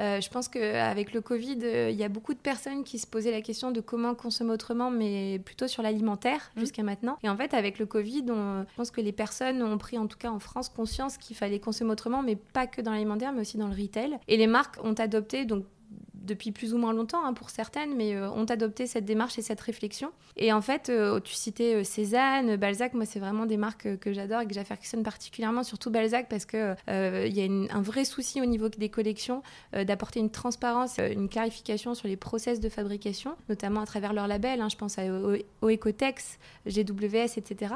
[0.00, 3.06] Euh, je pense qu'avec le Covid, euh, il y a beaucoup de personnes qui se
[3.06, 6.60] posaient la question de comment consommer autrement, mais plutôt sur l'alimentaire mmh.
[6.60, 7.18] jusqu'à maintenant.
[7.22, 10.06] Et en fait, avec le Covid, on, je pense que les personnes ont pris, en
[10.06, 13.40] tout cas en France, conscience qu'il fallait consommer autrement, mais pas que dans l'alimentaire, mais
[13.40, 14.18] aussi dans le retail.
[14.28, 15.64] Et les marques ont adopté, donc
[16.28, 19.42] depuis plus ou moins longtemps hein, pour certaines, mais euh, ont adopté cette démarche et
[19.42, 20.12] cette réflexion.
[20.36, 24.12] Et en fait, euh, tu citais euh, Cézanne, Balzac, moi c'est vraiment des marques que
[24.12, 28.40] j'adore et que j'affectionne particulièrement, surtout Balzac parce qu'il il y a un vrai souci
[28.40, 33.80] au niveau des collections d'apporter une transparence, une clarification sur les process de fabrication, notamment
[33.80, 34.60] à travers leurs labels.
[34.60, 35.02] Hein, je pense à
[35.62, 37.74] Oecotex, GWS, etc.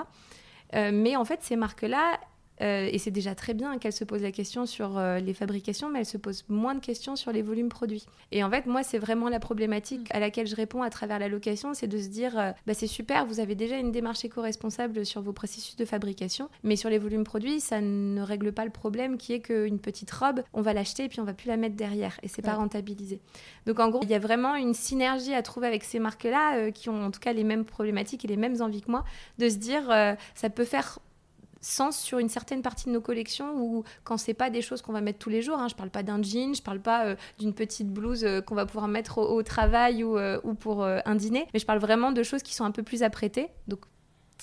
[0.75, 2.19] mais en fait, ces marques-là,
[2.61, 5.89] euh, et c'est déjà très bien qu'elle se pose la question sur euh, les fabrications,
[5.89, 8.07] mais elle se pose moins de questions sur les volumes produits.
[8.31, 11.29] Et en fait, moi, c'est vraiment la problématique à laquelle je réponds à travers la
[11.29, 15.05] location, c'est de se dire, euh, bah, c'est super, vous avez déjà une démarche éco-responsable
[15.07, 18.71] sur vos processus de fabrication, mais sur les volumes produits, ça ne règle pas le
[18.71, 21.57] problème qui est qu'une petite robe, on va l'acheter et puis on va plus la
[21.57, 23.21] mettre derrière, et c'est pas rentabilisé.
[23.67, 26.89] Donc en gros, il y a vraiment une synergie à trouver avec ces marques-là, qui
[26.89, 29.05] ont en tout cas les mêmes problématiques et les mêmes envies que moi,
[29.39, 29.85] de se dire,
[30.35, 30.99] ça peut faire
[31.63, 34.93] sens sur une certaine partie de nos collections ou quand c'est pas des choses qu'on
[34.93, 35.59] va mettre tous les jours.
[35.59, 35.69] Hein.
[35.69, 38.67] Je parle pas d'un jean, je parle pas euh, d'une petite blouse euh, qu'on va
[38.67, 42.23] pouvoir mettre au, travail ou, euh, ou pour un dîner, mais je parle vraiment de
[42.23, 43.81] choses qui sont un peu plus apprêtées, donc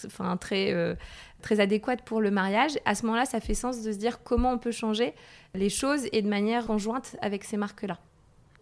[0.05, 0.97] enfin très
[1.41, 2.77] très adéquates pour le mariage.
[2.85, 5.13] À ce moment-là, ça fait sens de se dire comment on peut changer
[5.53, 7.97] les choses et de manière conjointe avec ces marques-là.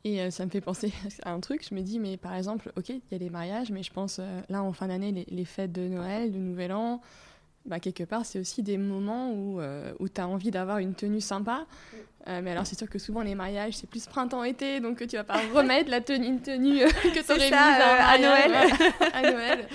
[0.03, 0.91] Et ça me fait penser
[1.23, 3.71] à un truc, je me dis, mais par exemple, ok, il y a des mariages,
[3.71, 7.01] mais je pense, là, en fin d'année, les, les, fêtes de Noël, de Nouvel An,
[7.67, 10.95] bah, quelque part, c'est aussi des moments où, euh, où tu as envie d'avoir une
[10.95, 11.65] tenue sympa.
[12.27, 15.23] Euh, mais alors, c'est sûr que souvent, les mariages, c'est plus printemps-été, donc tu vas
[15.23, 18.51] pas remettre la tenue, une tenue euh, que tu aurais mise à, Noël.
[19.13, 19.66] à Noël.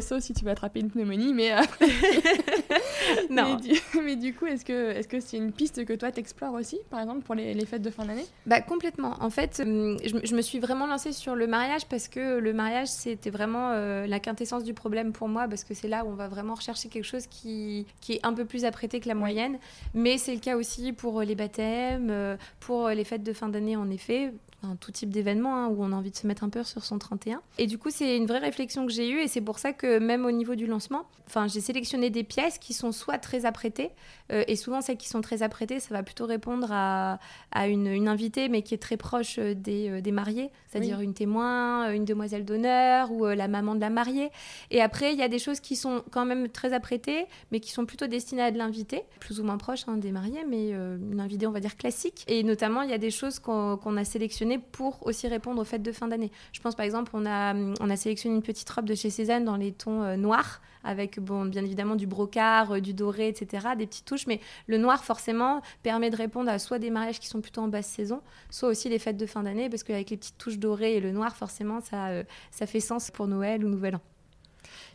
[0.00, 1.50] Sauf si tu vas attraper une pneumonie, mais.
[3.30, 3.58] non.
[4.02, 7.00] Mais du, coup, est-ce que c'est -ce c'est une piste que toi, t'explores aussi, par
[7.00, 8.26] exemple, pour les, les fêtes de fin d'année?
[8.46, 9.16] Bah, complètement.
[9.20, 12.88] En fait, je, je, me suis vraiment lancée sur le mariage parce que le mariage,
[12.88, 13.70] c'était vraiment
[14.06, 16.88] la quintessence du problème pour moi, parce que c'est là où on va vraiment rechercher
[16.88, 19.58] quelque chose qui, qui est un peu plus apprêté que la moyenne.
[19.94, 23.76] Mais c'est le cas aussi pour les baptêmes, euh, pour les fêtes de fin d'année,
[23.76, 24.32] en effet
[24.80, 26.98] tout type d'événement hein, où on a envie de se mettre un peu sur son
[26.98, 27.40] 31.
[27.58, 29.98] Et du coup, c'est une vraie réflexion que j'ai eue et c'est pour ça que
[29.98, 33.90] même au niveau du lancement, enfin, j'ai sélectionné des pièces qui sont soit très apprêtées
[34.32, 37.18] euh, et souvent celles qui sont très apprêtées, ça va plutôt répondre à,
[37.52, 41.00] à une, une, invitée mais qui est très proche euh, des, euh, des mariés, c'est-à-dire
[41.00, 44.30] une témoin, une demoiselle d'honneur ou la maman de la mariée.
[44.70, 47.72] Et après, il y a des choses qui sont quand même très apprêtées mais qui
[47.72, 51.20] sont plutôt destinées à de l'invité, plus ou moins proche hein, des mariés, mais une
[51.20, 52.24] invitée on va dire classique.
[52.28, 55.82] Et notamment, il y a des choses qu'on a sélectionnées pour aussi répondre aux fêtes
[55.82, 56.30] de fin d'année.
[56.52, 59.44] Je pense par exemple, on a, on a sélectionné une petite robe de chez Cézanne
[59.44, 63.68] dans les tons euh, noirs, avec bon, bien évidemment du brocart, euh, du doré, etc.,
[63.76, 67.28] des petites touches, mais le noir forcément permet de répondre à soit des mariages qui
[67.28, 70.16] sont plutôt en basse saison, soit aussi les fêtes de fin d'année, parce qu'avec les
[70.16, 73.68] petites touches dorées et le noir, forcément, ça, euh, ça fait sens pour Noël ou
[73.68, 74.00] Nouvel An.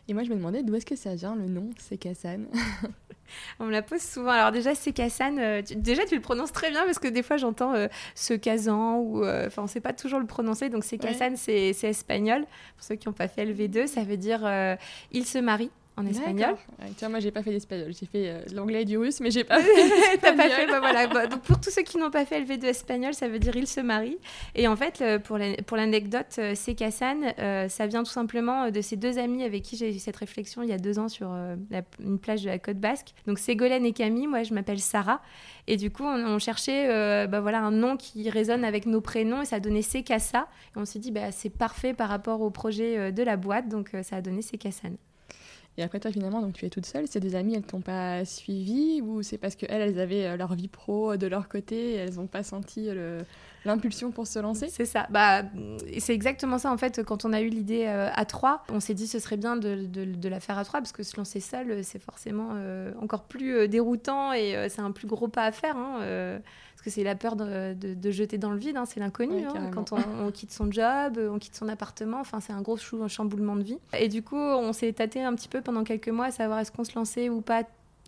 [0.08, 2.46] Et moi, je me demandais d'où est-ce que ça vient le nom C'est Cassan
[3.60, 4.30] On me la pose souvent.
[4.30, 5.38] Alors déjà, c'est Cassan.
[5.38, 8.98] Euh, déjà, tu le prononces très bien parce que des fois, j'entends euh, ce Kazan
[8.98, 9.24] ou...
[9.24, 10.68] Euh, enfin, on ne sait pas toujours le prononcer.
[10.68, 12.44] Donc, c'est Cassan, c'est espagnol.
[12.76, 14.40] Pour ceux qui n'ont pas fait LV2, ça veut dire
[15.12, 16.56] il se marie en espagnol.
[16.96, 17.92] tiens, moi, j'ai pas fait l'espagnol.
[17.92, 20.80] J'ai fait euh, l'anglais et du russe, mais j'ai pas fait T'as pas fait, bah,
[20.80, 21.06] voilà.
[21.06, 23.66] Bah, donc, pour tous ceux qui n'ont pas fait LV2 espagnol, ça veut dire il
[23.66, 24.16] se marie.
[24.54, 28.96] Et en fait, pour l'anecdote, euh, c'est Kassan, euh, ça vient tout simplement de ces
[28.96, 31.30] deux amis avec qui j'ai eu cette réflexion il y a deux ans sur
[32.00, 33.12] une plage de la côte basque.
[33.26, 35.20] Donc, Ségolène et Camille, moi, je m'appelle Sarah.
[35.66, 39.44] Et du coup, on, cherchait bah, voilà, un nom qui résonne avec nos prénoms et
[39.44, 40.48] ça a donné Sekassa.
[40.74, 43.68] Et on s'est dit, bah, c'est parfait par rapport au projet de la boîte.
[43.68, 44.96] Donc, ça a donné Sekassan.
[45.78, 47.06] Et après, toi, finalement, donc tu es toute seule.
[47.08, 50.54] Ces deux amies, elles t'ont pas suivi ou c'est parce qu'elles, elles avaient euh, leur
[50.54, 52.88] vie pro de leur côté et elles n'ont pas senti
[53.64, 54.68] l'impulsion pour se lancer?
[54.68, 55.06] C'est ça.
[55.08, 55.42] Bah,
[55.98, 57.02] c'est exactement ça, en fait.
[57.02, 59.86] Quand on a eu l'idée euh, à trois, on s'est dit ce serait bien de,
[59.86, 63.66] de, la faire à trois parce que se lancer seule, c'est forcément euh, encore plus
[63.68, 65.76] déroutant et c'est un plus gros pas à faire.
[65.76, 66.40] Hein,
[66.82, 69.44] que c'est la peur de, de, jeter dans le vide, hein, c'est l'inconnu.
[69.46, 69.70] Hein.
[69.72, 72.76] quand on, quitte son job, on quitte son appartement, enfin c'est un gros
[73.08, 73.78] chamboulement de vie.
[73.98, 76.72] Et du coup, on s'est tâté un petit peu pendant quelques mois à savoir est-ce
[76.72, 77.62] qu'on se lançait ou pas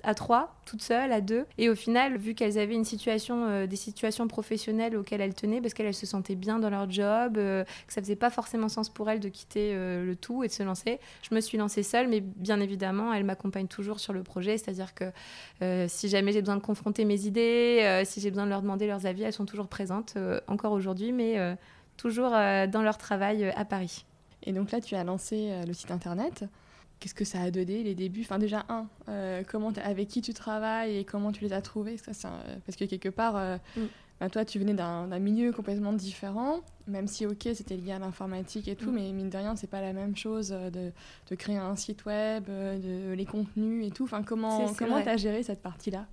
[0.04, 1.46] à trois, toutes seules, à deux.
[1.58, 5.60] Et au final, vu qu'elles avaient une situation, euh, des situations professionnelles auxquelles elles tenaient,
[5.60, 8.88] parce qu'elles se sentaient bien dans leur job, euh, que ça faisait pas forcément sens
[8.88, 11.82] pour elles de quitter euh, le tout et de se lancer, je me suis lancée
[11.82, 14.58] seule, mais bien évidemment, elles m'accompagnent toujours sur le projet.
[14.58, 15.04] C'est-à-dire que
[15.88, 19.06] si jamais j'ai besoin de confronter mes idées, si j'ai besoin de leur demander leurs
[19.06, 21.56] avis, elles sont toujours présentes, encore aujourd'hui, mais
[21.96, 24.04] toujours dans leur travail à Paris.
[24.42, 26.44] Et donc là, tu as lancé le site internet
[27.04, 28.22] qu'est-ce que ça a donné les débuts?
[28.22, 31.98] Enfin déjà un, euh, comment avec qui tu travailles et comment tu les as trouvés?
[31.98, 32.30] Ça,
[32.64, 33.82] Parce que quelque part, euh, mm.
[34.24, 38.68] Bah, toi tu venais d'un milieu complètement différent même si ok c'était lié à l'informatique
[38.68, 38.94] et tout, mm.
[38.94, 40.92] mais mine de rien c'est pas la même chose euh, de,
[41.30, 44.04] de, créer un site web, euh, de les contenus et tout.
[44.04, 46.06] Enfin comment comment t'as géré cette partie là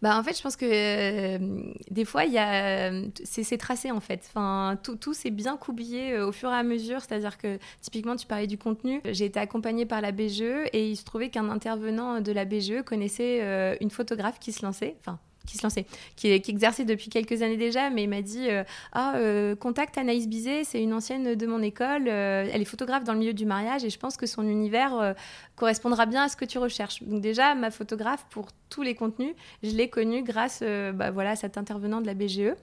[0.00, 2.92] Bah en fait je pense que euh, des fois il y a
[3.24, 4.24] c'est tracé en fait.
[4.28, 7.00] Enfin tout, tout s'est bien coubillé au fur et à mesure.
[7.00, 10.96] C'est-à-dire que typiquement tu parlais du contenu, j'ai été accompagnée par la BGE et il
[10.96, 14.96] se trouvait qu'un intervenant de la BGE connaissait une photographe qui se lançait.
[15.00, 18.64] Enfin qui se lançait, qui, exerçait depuis quelques années déjà, mais il m'a dit euh,
[18.92, 23.04] Ah, euh, contacte Anaïs Bizet, c'est une ancienne de mon école, euh, elle est photographe
[23.04, 25.14] dans le milieu du mariage et je pense que son univers
[25.56, 27.02] correspondra bien à ce que tu recherches.
[27.02, 30.62] Donc, déjà, ma photographe, pour tous les contenus, je l'ai connu grâce
[30.94, 32.54] bah, voilà, à cet intervenant de la BGE.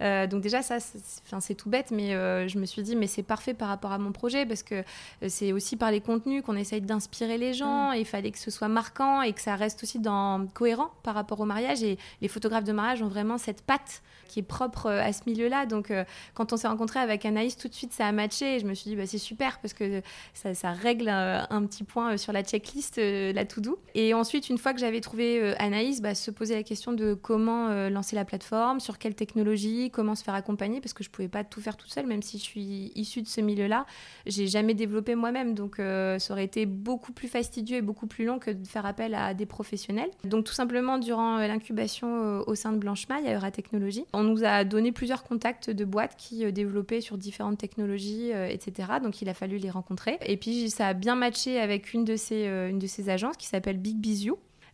[0.00, 2.12] donc déjà, ça, c'est tout bête, mais
[2.48, 4.82] je me suis dit, mais c'est parfait par rapport à mon projet, parce que
[5.28, 7.94] c'est aussi par les contenus qu'on essaye d'inspirer les gens, mm.
[7.94, 11.14] et il fallait que ce soit marquant et que ça reste aussi dans, cohérent par
[11.14, 11.82] rapport au mariage.
[11.82, 15.22] Et les photographes de mariage ont vraiment cette patte qui est propre euh, à ce
[15.26, 15.66] milieu-là.
[15.66, 18.56] Donc, euh, quand on s'est rencontré avec Anaïs, tout de suite, ça a matché.
[18.56, 20.02] Et je me suis dit, bah, c'est super parce que
[20.34, 23.78] ça, règle euh, un, petit point sur la checklist, la to-do.
[23.94, 27.88] Et ensuite, une fois que j'avais trouvé Anaïs, bah, se poser la question de comment
[27.88, 31.44] lancer la plateforme, sur quelle technologie, comment se faire accompagner, parce que je pouvais pas
[31.44, 33.86] tout faire toute seule, même si je suis issue de ce milieu-là.
[34.26, 38.38] J'ai jamais développé moi-même, donc ça aurait été beaucoup plus fastidieux et beaucoup plus long
[38.38, 40.10] que de faire appel à des professionnels.
[40.24, 44.92] Donc, tout simplement, durant l'incubation au sein de Blanchemaille, à Euratechnologie, on nous a donné
[44.92, 48.88] plusieurs contacts de boîtes qui euh, développaient sur différentes technologies, euh, etc.
[49.02, 50.18] Donc il a fallu les rencontrer.
[50.26, 53.36] Et puis ça a bien matché avec une de ces, euh, une de ces agences
[53.36, 54.00] qui s'appelle Big.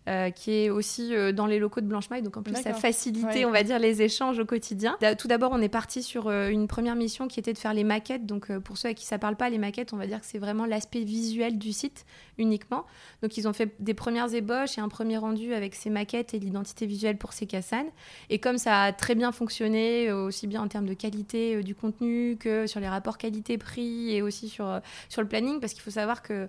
[0.09, 2.23] Euh, qui est aussi euh, dans les locaux de Blanchemaille.
[2.23, 4.97] Donc en plus, ça a facilité, on va dire, les échanges au quotidien.
[5.19, 7.83] Tout d'abord, on est parti sur euh, une première mission qui était de faire les
[7.83, 8.25] maquettes.
[8.25, 10.39] Donc pour ceux à qui ça parle pas, les maquettes, on va dire que c'est
[10.39, 12.07] vraiment l'aspect visuel du site
[12.39, 12.87] uniquement.
[13.21, 16.39] Donc ils ont fait des premières ébauches et un premier rendu avec ces maquettes et
[16.39, 17.91] l'identité visuelle pour ces cassanes.
[18.31, 22.37] Et comme ça a très bien fonctionné, aussi bien en termes de qualité du contenu
[22.39, 26.23] que sur les rapports qualité-prix et aussi sur, sur le planning, parce qu'il faut savoir
[26.23, 26.49] que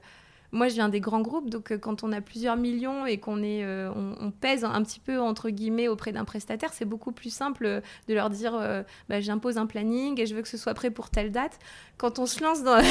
[0.54, 3.44] moi, je viens des grands groupes, donc euh, quand on a plusieurs millions et qu'on
[3.44, 7.34] est, euh, on, pèse un petit peu entre guillemets auprès d'un prestataire, c'est beaucoup plus
[7.34, 8.54] simple euh, de leur dire,
[9.10, 11.60] bah, j'impose un planning et je veux que ce soit prêt pour telle date.
[11.98, 12.82] Quand on se lance dans,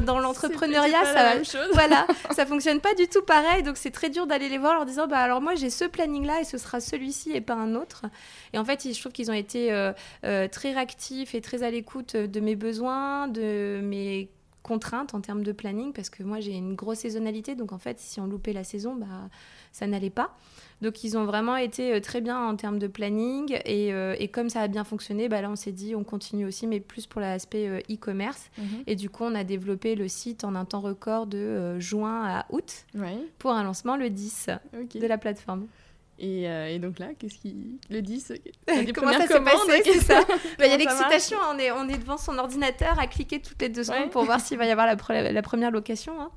[0.00, 4.48] dans, l'entrepreneuriat, ça, voilà, ça fonctionne pas du tout pareil, donc c'est très dur d'aller
[4.48, 7.32] les voir en leur disant, bah alors moi j'ai ce planning-là et ce sera celui-ci
[7.32, 8.02] et pas un autre.
[8.52, 9.68] Et en fait, je trouve qu'ils ont été
[10.22, 14.28] très réactifs et très à l'écoute de mes besoins, de mes
[14.64, 18.00] contrainte en termes de planning parce que moi j'ai une grosse saisonnalité donc en fait
[18.00, 19.28] si on loupait la saison bah
[19.72, 20.34] ça n'allait pas.
[20.80, 24.28] Donc ils ont vraiment été euh, très bien en termes de planning et, euh, et
[24.28, 27.06] comme ça a bien fonctionné bah là on s'est dit on continue aussi mais plus
[27.06, 28.50] pour l'aspect euh, e-commerce.
[28.58, 28.84] Mhm.
[28.86, 32.46] et du coup on a développé le site en un temps record de juin à
[32.50, 32.86] août
[33.38, 34.48] pour un lancement le 10
[34.94, 35.66] de la plateforme
[36.22, 38.32] euh, et, donc là, qu'est-ce qui le 10
[38.94, 40.20] Comment ça s'est passé C'est ça.
[40.26, 40.34] Bah,
[40.66, 41.38] il y a l'excitation.
[41.52, 44.40] On est, on est devant son ordinateur à cliquer toutes les deux secondes pour voir
[44.40, 46.20] s'il va y avoir la, la première location.
[46.20, 46.30] Hein.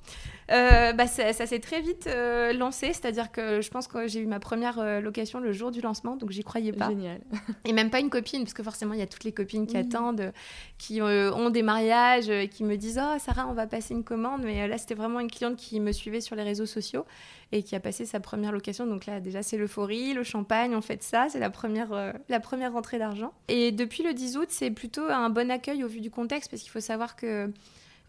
[0.49, 4.25] Euh, bah, ça, s'est très vite euh, lancé, c'est-à-dire que je pense que j'ai eu
[4.25, 6.89] ma première euh, location le jour du lancement, donc j'y croyais pas.
[6.89, 7.19] Génial.
[7.65, 9.77] Et même pas une copine, parce que forcément il y a toutes les copines qui
[9.77, 10.31] attendent,
[10.77, 14.43] qui ont des mariages, qui me disent Oh Sarah, on va passer une commande.
[14.43, 17.05] Mais là, c'était vraiment une cliente qui me suivait sur les réseaux sociaux
[17.51, 18.85] et qui a passé sa première location.
[18.87, 22.73] Donc là, déjà, c'est l'euphorie, le champagne, on fait ça, c'est la première, la première
[22.73, 23.33] rentrée d'argent.
[23.47, 26.61] Et depuis le 10 août, c'est plutôt un bon accueil au vu du contexte, parce
[26.61, 27.51] qu'il faut savoir que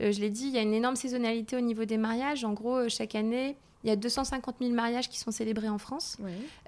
[0.01, 2.45] je l'ai dit, il y a une énorme saisonnalité au niveau des mariages.
[2.45, 5.79] En gros, euh, chaque année, il y a 250 000 mariages qui sont célébrés en
[5.79, 6.17] France.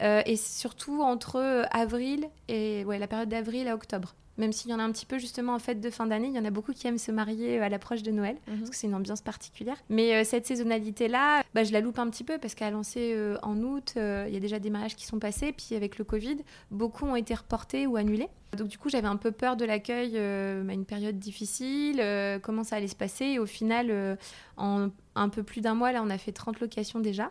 [0.01, 4.75] Euh, et surtout entre avril et ouais, la période d'avril à octobre même s'il y
[4.75, 6.51] en a un petit peu justement en fête de fin d'année, il y en a
[6.51, 8.59] beaucoup qui aiment se marier à l'approche de Noël, mhm.
[8.59, 9.77] parce que c'est une ambiance particulière.
[9.89, 13.57] Mais cette saisonnalité-là, bah, je la loupe un petit peu, parce qu'elle a lancé en
[13.63, 16.39] août, il y a déjà des mariages qui sont passés, puis avec le Covid,
[16.71, 18.29] beaucoup ont été reportés ou annulés.
[18.57, 22.39] Donc du coup, j'avais un peu peur de l'accueil euh, à une période difficile, euh,
[22.39, 23.25] comment ça allait se passer.
[23.27, 24.17] Et au final, euh,
[24.57, 27.31] en un peu plus d'un mois, là, on a fait 30 locations déjà.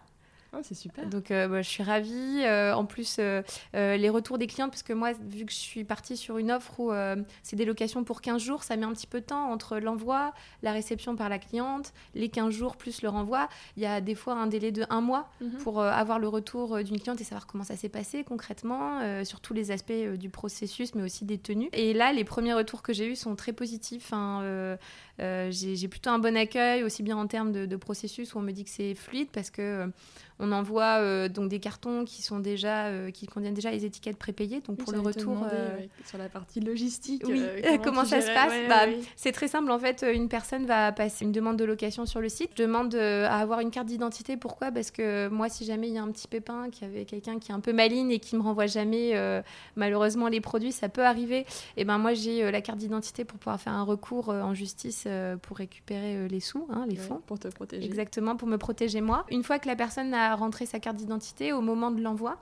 [0.53, 1.05] Oh, c'est super.
[1.05, 2.41] Donc, euh, bah, je suis ravie.
[2.43, 3.41] Euh, en plus, euh,
[3.73, 6.79] les retours des clients, parce que moi, vu que je suis partie sur une offre
[6.79, 6.91] où
[7.43, 10.33] c'est des locations pour 15 jours, ça met un petit peu de temps entre l'envoi,
[10.63, 13.47] la réception par la cliente, les 15 jours plus le renvoi.
[13.77, 15.57] Il y a des fois un délai de un mois mhm.
[15.57, 19.53] pour avoir le retour d'une cliente et savoir comment ça s'est passé concrètement, sur tous
[19.53, 21.69] les aspects du processus, mais aussi des tenues.
[21.73, 24.11] Et là, les premiers retours que j'ai eus sont très positifs.
[24.13, 24.77] Hein,
[25.19, 28.51] j'ai plutôt un bon accueil, aussi bien en termes de, de, processus où on me
[28.51, 29.91] dit que c'est fluide parce que
[30.39, 34.17] on envoie euh, donc des cartons qui sont déjà euh, qui contiennent déjà les étiquettes
[34.17, 34.61] prépayées.
[34.61, 37.23] Donc pour le retour euh, sur la partie logistique,
[37.83, 40.05] comment, ça se passe bah, C'est très simple en fait.
[40.11, 43.69] Une personne va passer une demande de location sur le site, demande à avoir une
[43.69, 44.37] carte d'identité.
[44.37, 44.71] Pourquoi?
[44.71, 47.37] Parce que moi, si jamais il y a un petit pépin, qu'il y avait quelqu'un
[47.39, 49.13] qui est un peu maligne et qui me renvoie jamais
[49.75, 51.45] malheureusement les produits, ça peut arriver.
[51.75, 55.05] Et ben moi j'ai la carte d'identité pour pouvoir faire un recours en justice
[55.41, 57.21] pour récupérer les sous, hein, les fonds.
[57.27, 57.85] Pour te protéger.
[57.85, 59.25] Exactement, pour me protéger moi.
[59.29, 62.37] Une fois que la personne a rentrer sa carte d'identité au moment de l'envoi.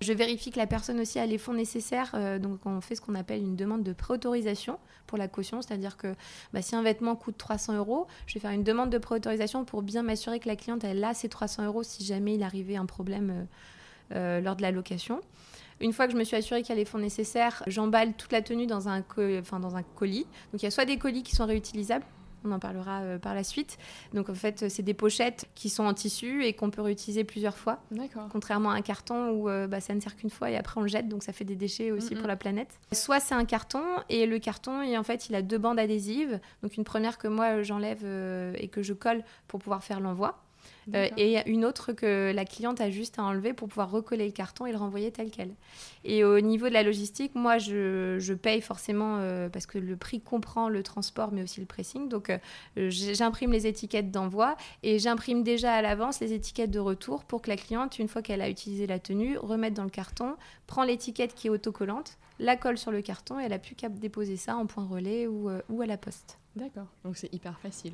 [0.00, 2.12] Je vérifie que la personne aussi a les fonds nécessaires.
[2.14, 5.60] Euh, donc, on fait ce qu'on appelle une demande de préautorisation pour la caution.
[5.60, 6.14] C'est-à-dire que
[6.52, 9.82] bah, si un vêtement coûte 300 euros, je vais faire une demande de préautorisation pour
[9.82, 12.86] bien m'assurer que la cliente, elle a ces 300 euros si jamais il arrivait un
[12.86, 13.44] problème euh,
[14.14, 15.20] euh, lors de la location.
[15.80, 18.32] Une fois que je me suis assurée qu'il y a les fonds nécessaires, j'emballe toute
[18.32, 19.04] la tenue dans un,
[19.40, 20.26] enfin, dans un colis.
[20.52, 22.04] Donc, il y a soit des colis qui sont réutilisables,
[22.44, 23.78] On en parlera euh, par la suite.
[24.14, 27.56] Donc en fait, c'est des pochettes qui sont en tissu et qu'on peut réutiliser plusieurs
[27.56, 27.80] fois.
[27.90, 28.28] D'accord.
[28.30, 30.82] Contrairement à un carton où euh, bah, ça ne sert qu'une fois et après on
[30.82, 32.78] le jette, donc ça fait des déchets aussi pour la planète.
[32.92, 36.40] Soit c'est un carton et le carton, et en fait, il a deux bandes adhésives.
[36.62, 38.04] Donc une première que moi j'enlève
[38.56, 40.38] et que je colle pour pouvoir faire l'envoi.
[40.94, 44.32] Euh, et une autre que la cliente a juste à enlever pour pouvoir recoller le
[44.32, 45.50] carton et le renvoyer tel quel.
[46.04, 50.20] Et au niveau de la logistique, moi, je, paye forcément euh, parce que le prix
[50.20, 52.08] comprend le transport, mais aussi le pressing.
[52.08, 52.38] Donc, euh,
[52.88, 57.50] j'imprime les étiquettes d'envoi et j'imprime déjà à l'avance les étiquettes de retour pour que
[57.50, 61.34] la cliente, une fois qu'elle a utilisé la tenue, remette dans le carton, prend l'étiquette
[61.34, 64.56] qui est autocollante, la colle sur le carton et elle a plus qu'à déposer ça
[64.56, 66.38] en point relais ou, ou à la poste.
[66.58, 67.92] D'accord, donc c'est hyper facile.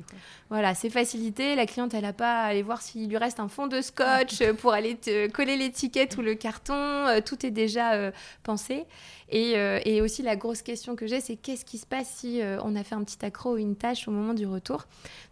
[0.49, 1.53] Voilà, c'est facilité.
[1.53, 4.43] La cliente, elle n'a pas à aller voir s'il lui reste un fond de scotch
[4.59, 6.73] pour aller te coller l'étiquette ou le carton.
[6.73, 8.85] Euh, tout est déjà euh, pensé.
[9.33, 12.75] Euh, et, aussi, la grosse question que j'ai, c'est qu'est-ce qui se passe si on
[12.75, 14.85] a fait un petit accro ou une tâche au moment du retour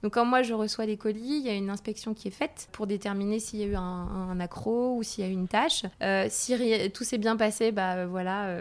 [0.04, 2.67] Donc, quand moi, je reçois les colis, il y a une inspection qui est faite
[2.72, 5.84] pour déterminer s'il y a eu un, accro ou s'il y a eu une tâche.
[6.30, 6.56] si
[6.91, 8.58] tout s'est bien passé, bah voilà,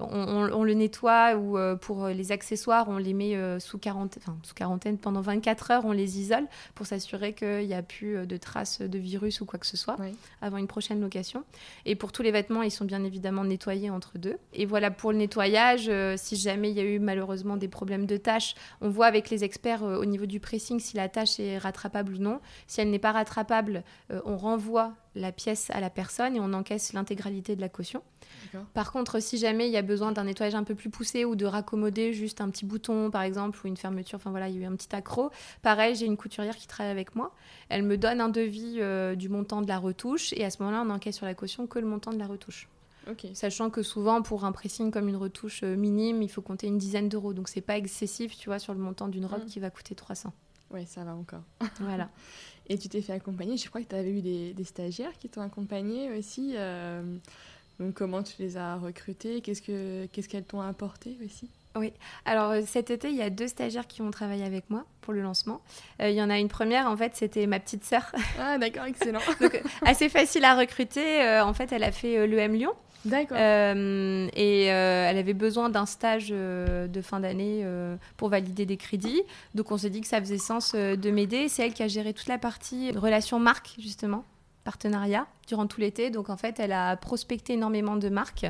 [0.00, 5.70] on, le nettoie ou pour les accessoires, on les met sous sous quarantaine pendant 24
[5.70, 9.40] heures, on les isole pour s'assurer qu'il n'y a plus euh, de traces de virus
[9.40, 9.96] ou quoi que ce soit
[10.40, 11.44] avant une prochaine location.
[11.84, 14.36] Et pour tous les vêtements, ils sont bien évidemment nettoyés entre deux.
[14.52, 18.06] Et voilà pour le nettoyage, euh, si jamais il y a eu malheureusement des problèmes
[18.06, 21.40] de tâches, on voit avec les experts euh, au niveau du pressing si la tâche
[21.40, 22.40] est rattrapable ou non.
[22.66, 23.82] Si elle n'est pas rattrapable,
[24.24, 28.02] on renvoie la pièce à la personne et on encaisse l'intégralité de la caution.
[28.72, 31.36] Par contre, si jamais il y a besoin d'un nettoyage un peu plus poussé ou
[31.36, 34.58] de raccommoder juste un petit bouton, par exemple, ou une fermeture, enfin voilà, il y
[34.58, 35.30] a eu un petit accro,
[35.62, 37.34] pareil, j'ai une couturière qui travaille avec moi.
[37.68, 40.84] Elle me donne un devis euh, du montant de la retouche et à ce moment-là,
[40.86, 42.68] on encaisse sur la caution que le montant de la retouche.
[43.32, 46.76] Sachant que souvent, pour un pressing comme une retouche euh, minime, il faut compter une
[46.76, 47.32] dizaine d'euros.
[47.32, 49.46] Donc, c'est pas excessif, tu vois, sur le montant d'une robe mm.
[49.46, 50.32] qui va coûter 300.
[50.70, 51.42] Oui, ça va encore.
[51.80, 52.10] voilà.
[52.68, 53.56] Et tu t'es fait accompagner.
[53.56, 56.54] Je crois que tu avais eu des, stagiaires qui t'ont accompagné aussi.
[56.56, 57.02] Euh,
[57.80, 61.48] donc, comment tu les as recrutés Qu'est-ce qu'elles t'ont apporté aussi?
[61.76, 61.92] Oui,
[62.24, 65.12] alors euh, cet été, il y a deux stagiaires qui ont travaillé avec moi pour
[65.12, 65.60] le lancement.
[66.00, 68.10] Euh, il y en a une première, en fait, c'était ma petite sœur.
[68.38, 69.20] Ah, d'accord, excellent.
[69.40, 71.40] Donc, assez facile à recruter.
[71.40, 72.72] en fait, elle a fait l'EM Lyon.
[73.04, 73.38] D'accord.
[73.40, 77.64] Euh, et euh, elle avait besoin d'un stage euh, de fin d'année
[78.16, 79.22] pour valider des crédits.
[79.54, 81.48] Donc on s'est dit que ça faisait sens de m'aider.
[81.48, 84.24] C'est elle qui a géré toute la partie relation marque, justement,
[84.64, 86.10] partenariat, durant tout l'été.
[86.10, 88.46] Donc en fait, elle a prospecté énormément de marques.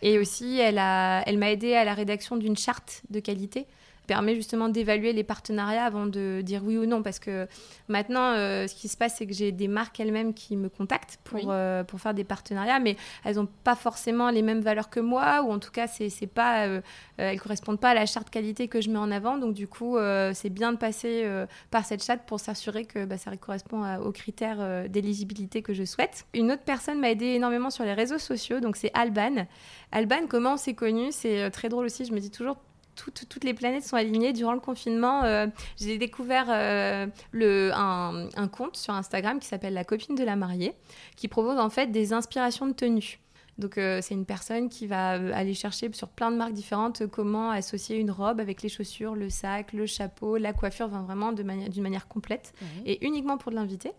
[0.00, 3.66] Et aussi, elle m'a elle aidé à la rédaction d'une charte de qualité
[4.08, 7.02] permet justement d'évaluer les partenariats avant de dire oui ou non.
[7.04, 7.46] Parce que
[7.86, 11.20] maintenant, euh, ce qui se passe, c'est que j'ai des marques elles-mêmes qui me contactent
[11.22, 14.98] pour, euh, pour faire des partenariats, mais elles n'ont pas forcément les mêmes valeurs que
[14.98, 16.80] moi, ou en tout cas, c'est, c'est pas, euh,
[17.18, 19.36] elles correspondent pas à la charte qualité que je mets en avant.
[19.36, 19.96] Donc, du coup,
[20.32, 21.28] c'est bien de passer
[21.70, 26.24] par cette charte pour s'assurer que bah, ça correspond aux critères d'éligibilité que je souhaite.
[26.32, 29.46] Une autre personne m'a aidé énormément sur les réseaux sociaux, donc c'est Alban.
[29.92, 31.08] Alban, comment on s'est connu?
[31.10, 32.56] C'est très drôle aussi, je me dis toujours
[32.98, 34.32] toutes les planètes sont alignées.
[34.32, 39.84] Durant le confinement, euh, j'ai découvert euh, le, un, compte sur Instagram qui s'appelle La
[39.84, 40.74] copine de la mariée,
[41.16, 43.20] qui propose en fait des inspirations de tenue.
[43.58, 47.50] Donc euh, c'est une personne qui va aller chercher sur plein de marques différentes comment
[47.50, 51.68] associer une robe avec les chaussures, le sac, le chapeau, la coiffure, vraiment d'une manière,
[51.78, 52.52] manière complète
[52.86, 53.90] et uniquement pour l'inviter.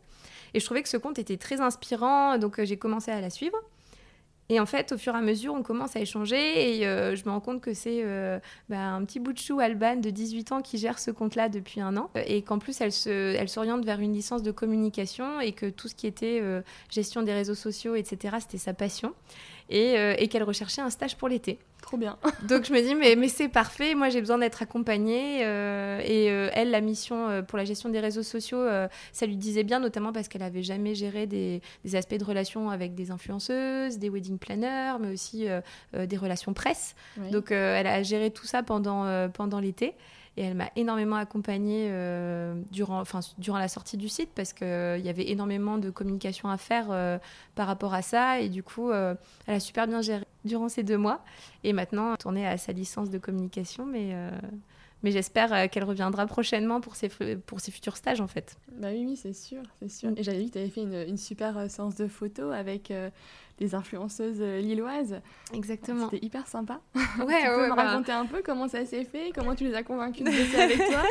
[0.54, 3.58] Et je trouvais que ce compte était très inspirant, donc j'ai commencé à la suivre.
[4.52, 7.24] Et en fait, au fur et à mesure, on commence à échanger et euh, je
[7.26, 10.52] me rends compte que c'est euh, bah, un petit bout de chou Alban de 18
[10.52, 14.00] ans qui gère ce compte-là depuis un an et qu'en plus, elle, elle s'oriente vers
[14.00, 17.94] une licence de communication et que tout ce qui était euh, gestion des réseaux sociaux,
[17.94, 19.14] etc., c'était sa passion
[19.72, 21.60] et qu'elle recherchait un stage pour l'été.
[21.82, 22.18] Trop bien.
[22.48, 25.46] Donc je me dis, mais, mais c'est parfait, moi j'ai besoin d'être accompagnée.
[25.46, 28.66] Euh, et euh, elle, la mission euh, pour la gestion des réseaux sociaux,
[29.12, 32.70] ça lui disait bien, notamment parce qu'elle avait jamais géré des, des, aspects de relations
[32.70, 35.48] avec des influenceuses, des wedding planners, mais aussi
[35.94, 36.96] des relations presse.
[37.32, 39.96] Donc elle a géré tout ça pendant, pendant l'été.
[40.38, 41.92] Et elle m'a énormément accompagnée
[42.72, 46.58] durant, enfin, durant la sortie du site parce qu'il y avait énormément de communication à
[46.58, 47.20] faire
[47.56, 48.40] par rapport à ça.
[48.40, 51.24] Et du coup, elle a super bien géré durant ces deux mois.
[51.64, 53.86] Et maintenant, tournée à sa licence de communication.
[53.86, 54.14] Mais
[55.02, 57.08] mais j'espère qu'elle reviendra prochainement pour ses,
[57.46, 58.58] pour ses futurs stages en fait.
[58.74, 60.12] Bah oui, oui c'est sûr, c'est sûr.
[60.18, 62.92] Et j'avais vu que tu avais fait une, une super séance de photos avec
[63.60, 65.22] des influenceuses euh, lilloises.
[65.54, 66.10] Exactement.
[66.10, 66.80] C'était hyper sympa.
[66.96, 67.02] Ouais,
[67.42, 67.84] tu peux me bah.
[67.84, 70.78] raconter un peu comment ça s'est fait, comment tu les as convaincus de bosser avec
[70.78, 71.04] toi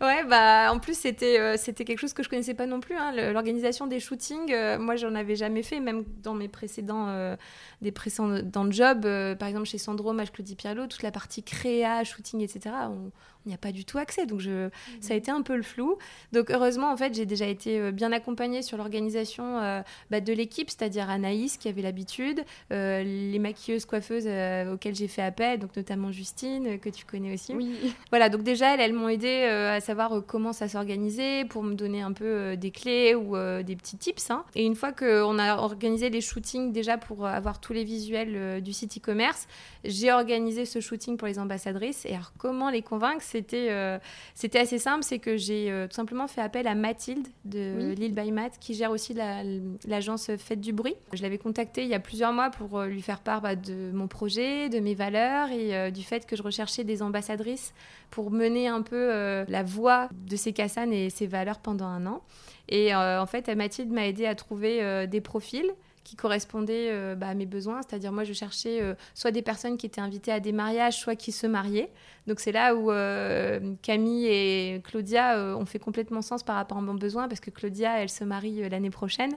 [0.00, 2.96] Ouais, bah en plus c'était euh, c'était quelque chose que je connaissais pas non plus.
[2.96, 3.12] Hein.
[3.32, 7.36] L'organisation des shootings, euh, moi j'en avais jamais fait, même dans mes précédents
[7.80, 9.06] des précédents jobs,
[9.38, 12.74] par exemple chez Sandro, Mage Claudie Pierlot, toute la partie créa, shooting, etc.
[12.88, 13.10] On,
[13.48, 14.26] n'y a pas du tout accès.
[14.26, 14.68] Donc je,
[15.00, 15.98] ça a été un peu le flou.
[16.32, 21.10] Donc heureusement, en fait, j'ai déjà été bien accompagnée sur l'organisation bah, de l'équipe, c'est-à-dire
[21.10, 24.26] Anaïs qui avait l'habitude, les maquilleuses, coiffeuses
[24.72, 27.54] auxquelles j'ai fait appel, donc notamment Justine, que tu connais aussi.
[27.54, 27.94] Oui.
[28.10, 32.02] Voilà, donc déjà, elles, elles m'ont aidé à savoir comment ça s'organisait, pour me donner
[32.02, 34.30] un peu des clés ou des petits tips.
[34.30, 34.44] Hein.
[34.54, 38.72] Et une fois qu'on a organisé les shootings déjà pour avoir tous les visuels du
[38.72, 39.46] site e-commerce,
[39.84, 42.06] j'ai organisé ce shooting pour les ambassadrices.
[42.06, 43.22] Et alors, comment les convaincre?
[43.34, 43.98] C'était euh,
[44.36, 48.14] c'était assez simple, c'est que j'ai euh, tout simplement fait appel à Mathilde de Lille
[48.14, 50.94] by qui gère aussi l'agence Fête du Bruit.
[51.12, 53.90] Je l'avais contactée il y a plusieurs mois pour euh, lui faire part bah, de
[53.92, 57.74] mon projet, de mes valeurs et du fait que je recherchais des ambassadrices
[58.12, 59.08] pour mener un peu
[59.48, 62.22] la voix de ces Cassanes et ses valeurs pendant un an.
[62.68, 65.72] Et en fait, Mathilde m'a aidé à trouver des profils
[66.04, 67.80] qui correspondaient euh, bah, à mes besoins.
[67.82, 71.16] C'est-à-dire, moi, je cherchais euh, soit des personnes qui étaient invitées à des mariages, soit
[71.16, 71.90] qui se mariaient.
[72.26, 76.82] Donc, c'est là où euh, Camille et Claudia ont fait complètement sens par rapport à
[76.82, 79.32] mon besoin, parce que Claudia, elle se marie l'année prochaine.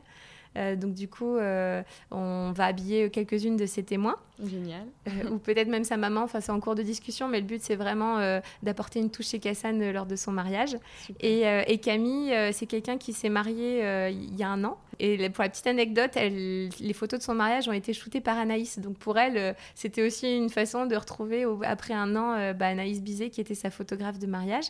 [0.57, 4.15] Euh, donc du coup, euh, on va habiller quelques-unes de ses témoins.
[4.43, 4.85] Génial.
[5.07, 6.21] Euh, ou peut-être même sa maman.
[6.21, 8.17] Enfin, c'est en cours de discussion, mais le but c'est vraiment
[8.63, 10.77] d'apporter une touche chez Cassane lors de son mariage.
[11.21, 14.77] Et, Camille, c'est quelqu'un qui s'est marié il y a un an.
[14.99, 18.37] Et pour la petite anecdote, elle, les photos de son mariage ont été shootées par
[18.37, 18.79] Anaïs.
[18.79, 23.29] Donc pour elle, c'était aussi une façon de retrouver après un an bah, Anaïs Bizet,
[23.29, 24.65] qui était sa photographe de mariage.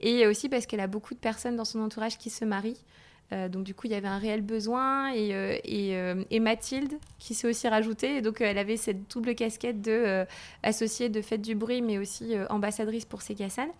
[0.00, 2.84] Et aussi parce qu'elle a beaucoup de personnes dans son entourage qui se marient.
[3.32, 6.94] Euh, donc du coup, il y avait un réel besoin et, euh, euh, et, Mathilde
[7.18, 8.16] qui s'est aussi rajoutée.
[8.16, 10.24] Et donc elle avait cette double casquette de
[10.62, 13.70] associée de Fête du Bruit, mais aussi ambassadrice pour ses cassanes.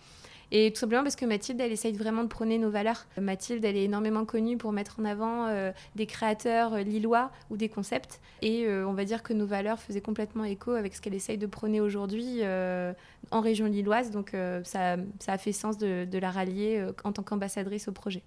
[0.50, 3.06] Et tout simplement parce que Mathilde, elle essaye vraiment de prôner nos valeurs.
[3.20, 5.46] Mathilde, elle est énormément connue pour mettre en avant
[5.94, 8.18] des créateurs lillois ou des concepts.
[8.40, 11.46] Et on va dire que nos valeurs faisaient complètement écho avec ce qu'elle essaye de
[11.46, 12.40] prôner aujourd'hui
[13.30, 14.10] en région lilloise.
[14.10, 14.34] Donc
[14.64, 18.22] ça, ça, a fait sens de la rallier en tant qu'ambassadrice au projet.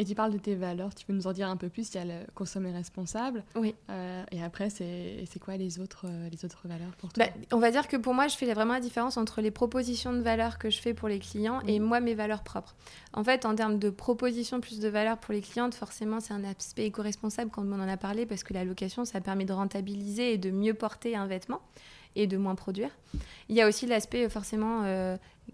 [0.00, 1.96] Et tu parles de tes valeurs, tu peux nous en dire un peu plus Il
[1.96, 3.42] y a le consommer responsable.
[3.56, 3.74] Oui.
[3.90, 7.24] Euh, et après, c'est quoi les autres, euh, les autres valeurs pour toi?
[7.26, 10.12] Bah, On va dire que pour moi, je fais vraiment la différence entre les propositions
[10.12, 12.76] de valeurs que je fais pour les clients et moi, mes valeurs propres.
[13.12, 16.44] En fait, en termes de propositions plus de valeurs pour les clientes, forcément, c'est un
[16.44, 20.32] aspect éco-responsable quand on en a parlé parce que la location, ça permet de rentabiliser
[20.32, 21.60] et de mieux porter un vêtement
[22.14, 22.90] et de moins produire.
[23.48, 24.84] Il y a aussi l'aspect euh, forcément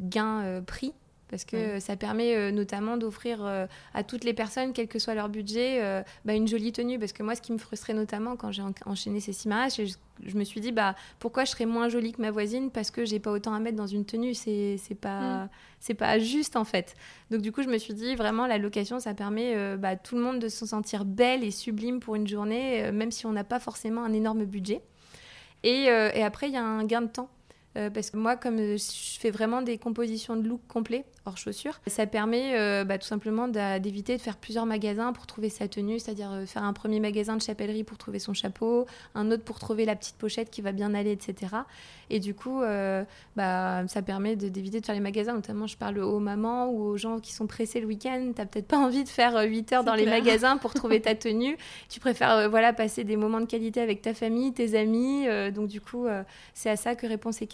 [0.00, 0.92] gain-prix
[1.34, 5.14] parce que ça permet euh, notamment d'offrir euh, à toutes les personnes, quel que soit
[5.14, 6.96] leur budget, euh, bah, une jolie tenue.
[6.96, 9.94] Parce que moi, ce qui me frustrait notamment quand j'ai enchaîné ces six mariages, je,
[10.24, 13.04] je, me suis dit, bah, pourquoi je serais moins jolie que ma voisine parce que
[13.04, 14.32] j'ai pas autant à mettre dans une tenue?
[14.32, 15.48] C'est pas, mm.
[15.80, 16.94] c'est pas juste en fait.
[17.32, 20.22] Donc du coup, je me suis dit, vraiment, la location, ça permet bah, tout le
[20.22, 23.58] monde de se sentir belle et sublime pour une journée, même si on n'a pas
[23.58, 24.82] forcément un énorme budget.
[25.64, 27.28] Et, et après, il y a un gain de temps.
[27.76, 31.80] Euh, parce que moi, comme je fais vraiment des compositions de look complets, hors chaussures,
[31.86, 35.98] ça permet euh, bah, tout simplement d'éviter de faire plusieurs magasins pour trouver sa tenue,
[35.98, 39.58] c'est-à-dire euh, faire un premier magasin de chapellerie pour trouver son chapeau, un autre pour
[39.58, 41.52] trouver la petite pochette qui va bien aller, etc.
[42.10, 42.60] Et du coup,
[43.34, 46.96] bah, ça permet d'éviter de, faire les magasins, notamment je parle aux mamans ou aux
[46.98, 49.94] gens qui sont pressés le week-end, t'as peut-être pas envie de faire 8 heures dans
[49.94, 51.56] les magasins pour trouver ta tenue,
[51.88, 55.80] tu préfères voilà, passer des moments de qualité avec ta famille, tes amis, donc du
[55.80, 56.06] coup,
[56.52, 57.46] c'est à ça que répond ces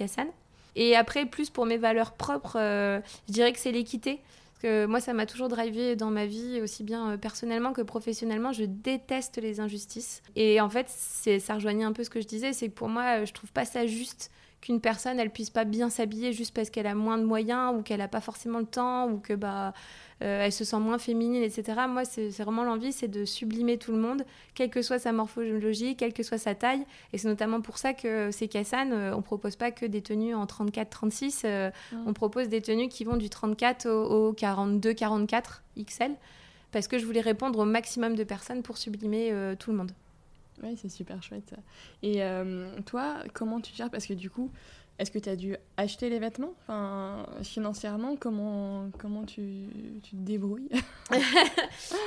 [0.76, 4.20] et après, plus pour mes valeurs propres, euh, je dirais que c'est l'équité.
[4.52, 7.82] Parce que moi, ça m'a toujours drivé dans ma vie, aussi bien euh, personnellement que
[7.82, 8.52] professionnellement.
[8.52, 10.22] Je déteste les injustices.
[10.36, 13.24] Et en fait, ça rejoignait un peu ce que je disais, c'est que pour moi,
[13.24, 14.30] je trouve pas ça juste
[14.60, 17.82] qu'une personne elle puisse pas bien s'habiller juste parce qu'elle a moins de moyens ou
[17.82, 19.72] qu'elle n'a pas forcément le temps ou que bah
[20.22, 21.80] euh, elle se sent moins féminine, etc.
[21.88, 24.22] Moi, c'est vraiment l'envie, c'est de sublimer tout le monde,
[24.54, 26.84] quelle que soit sa morphologie, quelle que soit sa taille.
[27.12, 30.34] Et c'est notamment pour ça que c'est Cassan, euh, on propose pas que des tenues
[30.34, 31.70] en 34-36, euh,
[32.06, 36.12] on propose des tenues qui vont du 34 au, 42-44 XL,
[36.70, 39.92] parce que je voulais répondre au maximum de personnes pour sublimer tout le monde.
[40.62, 41.54] Oui, c'est super chouette.
[42.02, 42.20] Et
[42.84, 43.90] toi, comment tu gères?
[43.90, 44.50] Parce que du coup,
[45.00, 46.52] est-ce que tu as dû acheter les vêtements?
[46.62, 49.42] Enfin, Financièrement, comment, comment tu,
[50.02, 50.68] tu te débrouilles?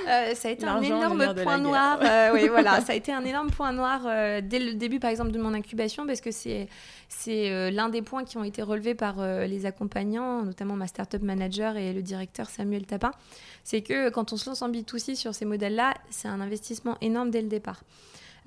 [0.08, 2.00] Euh, Ça a été un énorme point noir.
[2.02, 5.10] Euh, oui, voilà, ça a été un énorme point noir euh, dès le début, par
[5.10, 6.68] exemple, de mon incubation, parce que c'est
[7.10, 9.16] c'est l'un des points qui ont été relevés par
[9.46, 13.12] les accompagnants, notamment ma startup manager et le directeur Samuel Tapin.
[13.64, 17.30] C'est que quand on se lance en B2C sur ces modèles-là, c'est un investissement énorme
[17.30, 17.84] dès le départ.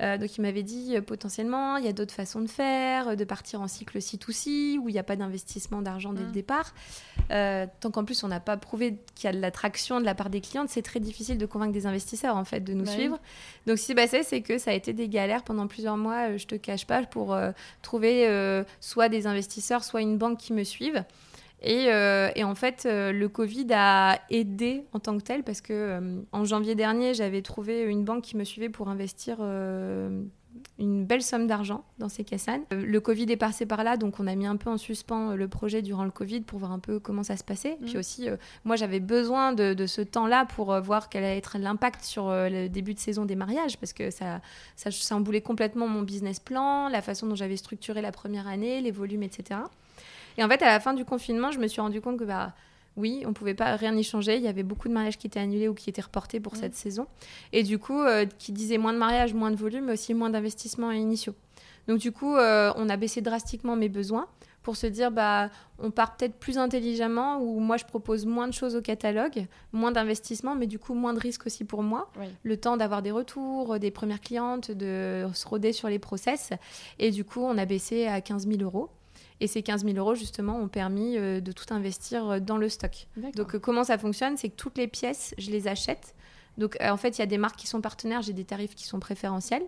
[0.01, 3.15] Euh, donc il m'avait dit euh, potentiellement, il y a d'autres façons de faire, euh,
[3.15, 6.33] de partir en cycle C2C, où il n'y a pas d'investissement d'argent dès le mm.
[6.33, 6.75] départ.
[7.29, 10.31] tant qu'en plus on n'a pas prouvé qu'il y a de l'attraction de la part
[10.31, 13.19] des clientes, c'est très difficile de convaincre des investisseurs en fait de nous bah suivre.
[13.67, 16.37] Donc ce qui s'est passé, c'est que ça a été des galères pendant plusieurs mois,
[16.37, 17.37] je te cache pas, pour
[17.83, 21.05] trouver soit des investisseurs, soit une banque qui me suive.
[21.63, 26.45] Et, et, en fait, le Covid a aidé en tant que tel parce que en
[26.45, 29.39] janvier dernier, j'avais trouvé une banque qui me suivait pour investir
[30.79, 32.63] une belle somme d'argent dans ces cassanes.
[32.73, 35.31] Euh, le Covid est passé par là, donc on a mis un peu en suspens
[35.31, 37.79] euh, le projet durant le Covid pour voir un peu comment ça se passait.
[37.85, 37.99] Puis mm.
[37.99, 42.29] aussi, euh, moi j'avais besoin de, ce temps-là pour voir quel allait être l'impact sur
[42.29, 44.41] le début de saison des mariages, parce que ça,
[44.75, 48.91] ça chamboulait complètement mon business plan, la façon dont j'avais structuré la première année, les
[48.91, 49.61] volumes, etc.
[50.39, 52.55] Et en fait, à la fin du confinement, je me suis rendu compte que bah,
[52.97, 54.37] oui, on pouvait pas rien y changer.
[54.37, 56.75] Il y avait beaucoup de mariages qui étaient annulés ou qui étaient reportés pour cette
[56.75, 57.07] saison.
[57.53, 60.31] Et du coup, euh, qui disait moins de mariages, moins de volume, mais aussi moins
[60.31, 61.35] d'investissements initiaux.
[61.89, 64.27] Donc du coup, euh, on a baissé drastiquement mes besoins
[64.63, 68.53] pour se dire bah on part peut-être plus intelligemment ou moi je propose moins de
[68.53, 72.11] choses au catalogue, moins d'investissement mais du coup moins de risques aussi pour moi.
[72.43, 76.51] Le temps d'avoir des retours, des premières clientes, de se roder sur les process
[76.99, 78.91] et du coup on a baissé à 15 000 euros.
[79.41, 82.69] Et ces 15 000 euros, justement, ont permis euh, de tout investir euh, dans le
[82.69, 83.07] stock.
[83.35, 86.15] Donc, euh, comment ça fonctionne C'est que toutes les pièces, je les achète.
[86.57, 88.87] Donc, en fait, il y a des marques qui sont partenaires, j'ai des tarifs qui
[88.87, 89.65] sont préférentiels.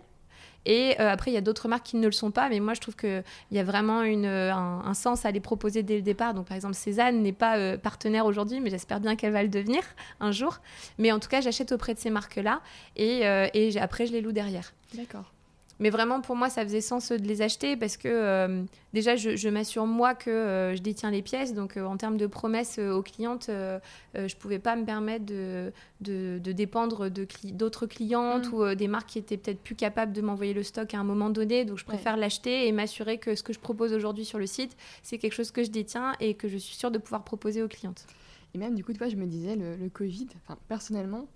[0.65, 2.81] Et après, il y a d'autres marques qui ne le sont pas, mais moi, je
[2.81, 6.33] trouve qu'il y a vraiment une, un, sens à les proposer dès le départ.
[6.33, 9.81] Donc, par exemple, Cézanne n'est pas partenaire aujourd'hui, mais j'espère bien qu'elle va le devenir
[10.19, 10.57] un jour.
[10.97, 12.61] Mais en tout cas, j'achète auprès de ces marques-là
[12.97, 13.21] et,
[13.53, 14.73] et après, je les loue derrière.
[14.95, 15.31] D'accord.
[15.79, 18.63] Mais vraiment, pour moi, ça faisait sens de les acheter parce que euh,
[18.93, 21.53] déjà, je, m'assure moi que euh, je détiens les pièces.
[21.53, 25.71] Donc, euh, en termes de promesses aux clientes, je ne pouvais pas me permettre de,
[26.01, 28.53] de, dépendre d'autres clientes mm.
[28.53, 31.29] ou des marques qui étaient peut-être plus capables de m'envoyer le stock à un moment
[31.29, 31.63] donné.
[31.63, 34.75] Donc, je préfère l'acheter et m'assurer que ce que je propose aujourd'hui sur le site,
[35.01, 37.69] c'est quelque chose que je détiens et que je suis sûre de pouvoir proposer aux
[37.69, 38.05] clientes.
[38.53, 40.27] Et même, du coup, toi, je me disais, le, le Covid,
[40.67, 41.27] personnellement,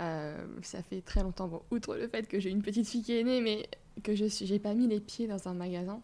[0.00, 3.16] euh, ça fait très longtemps, bon, outre le fait que j'ai une petite fille qui
[3.16, 3.68] est née, mais
[4.02, 6.00] que je n'ai pas mis les pieds dans un magasin.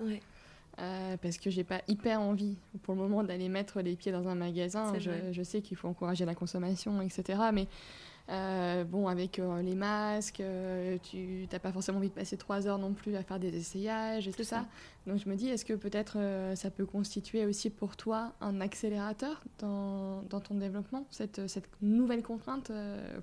[0.80, 4.26] Euh, parce que j'ai pas hyper envie pour le moment d'aller mettre les pieds dans
[4.26, 4.99] un magasin.
[4.99, 7.38] Je, je, sais qu'il faut encourager la consommation, etc.
[7.53, 7.68] Mais
[8.30, 10.43] euh, bon, avec les masques,
[11.03, 14.26] tu n'as pas forcément envie de passer trois heures non plus à faire des essayages
[14.26, 14.64] et tout ça.
[15.07, 16.18] Donc je me dis, est-ce que peut-être
[16.55, 22.22] ça peut constituer aussi pour toi un accélérateur dans, dans ton développement, cette, cette nouvelle
[22.22, 22.70] contrainte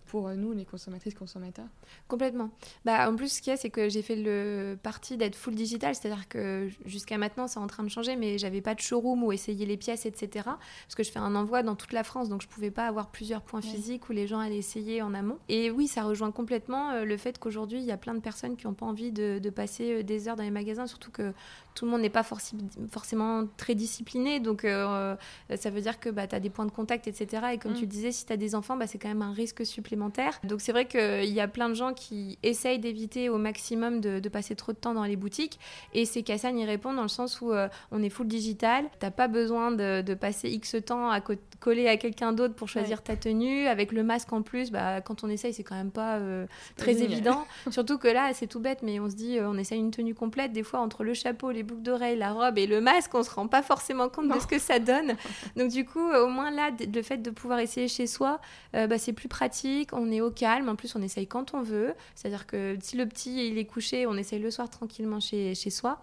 [0.07, 1.67] pour nous, les consommatrices, consommateurs?
[2.07, 2.51] Complètement.
[2.85, 5.55] Bah, en plus, ce qu'il y a, c'est que j'ai fait le parti d'être full
[5.55, 9.23] digital, c'est-à-dire que jusqu'à maintenant, c'est en train de changer, mais j'avais pas de showroom
[9.23, 10.45] où essayer les pièces, etc.
[10.45, 13.09] Parce que je fais un envoi dans toute la France, donc je pouvais pas avoir
[13.09, 15.37] plusieurs points physiques où les gens allaient essayer en amont.
[15.49, 18.55] Et oui, ça rejoint complètement euh, le fait qu'aujourd'hui, il y a plein de personnes
[18.57, 21.33] qui n'ont pas envie de, passer euh, des heures dans les magasins, surtout que
[21.75, 24.39] tout le monde n'est pas forcément très discipliné.
[24.39, 25.15] Donc, euh,
[25.55, 27.43] ça veut dire que bah, tu as des points de contact, etc.
[27.53, 27.89] Et comme tu mm.
[27.89, 30.39] disais, si tu as des enfants, bah, c'est quand même un risque supplémentaire.
[30.43, 34.29] Donc, c'est vrai qu'il y a plein de gens qui essayent d'éviter au maximum de,
[34.29, 35.59] passer trop de temps dans les boutiques.
[35.93, 37.51] Et ces Cassan y répondent dans le sens où
[37.91, 38.85] on est full digital.
[38.99, 41.21] Tu pas besoin de, passer X temps à
[41.59, 43.67] coller à quelqu'un d'autre pour choisir ta tenue.
[43.67, 46.45] Avec le masque en plus, bah, quand on essaye, c'est quand même pas euh,
[46.77, 47.45] très évident.
[47.71, 50.15] Surtout que là, c'est tout bête, mais on se dit, euh, on essaye une tenue
[50.15, 50.51] complète.
[50.51, 53.31] Des fois, entre le chapeau, les boucles d'oreilles, la robe et le masque, on se
[53.31, 55.15] rend pas forcément compte de ce que ça donne.
[55.55, 58.39] Donc, du coup, au moins là, le fait de pouvoir essayer chez soi,
[58.75, 59.93] euh, bah, c'est plus pratique.
[59.93, 60.69] On est au calme.
[60.69, 61.93] En plus, on essaye quand on veut.
[62.15, 65.69] C'est-à-dire que si le petit il est couché, on essaye le soir tranquillement chez, chez
[65.69, 66.01] soi.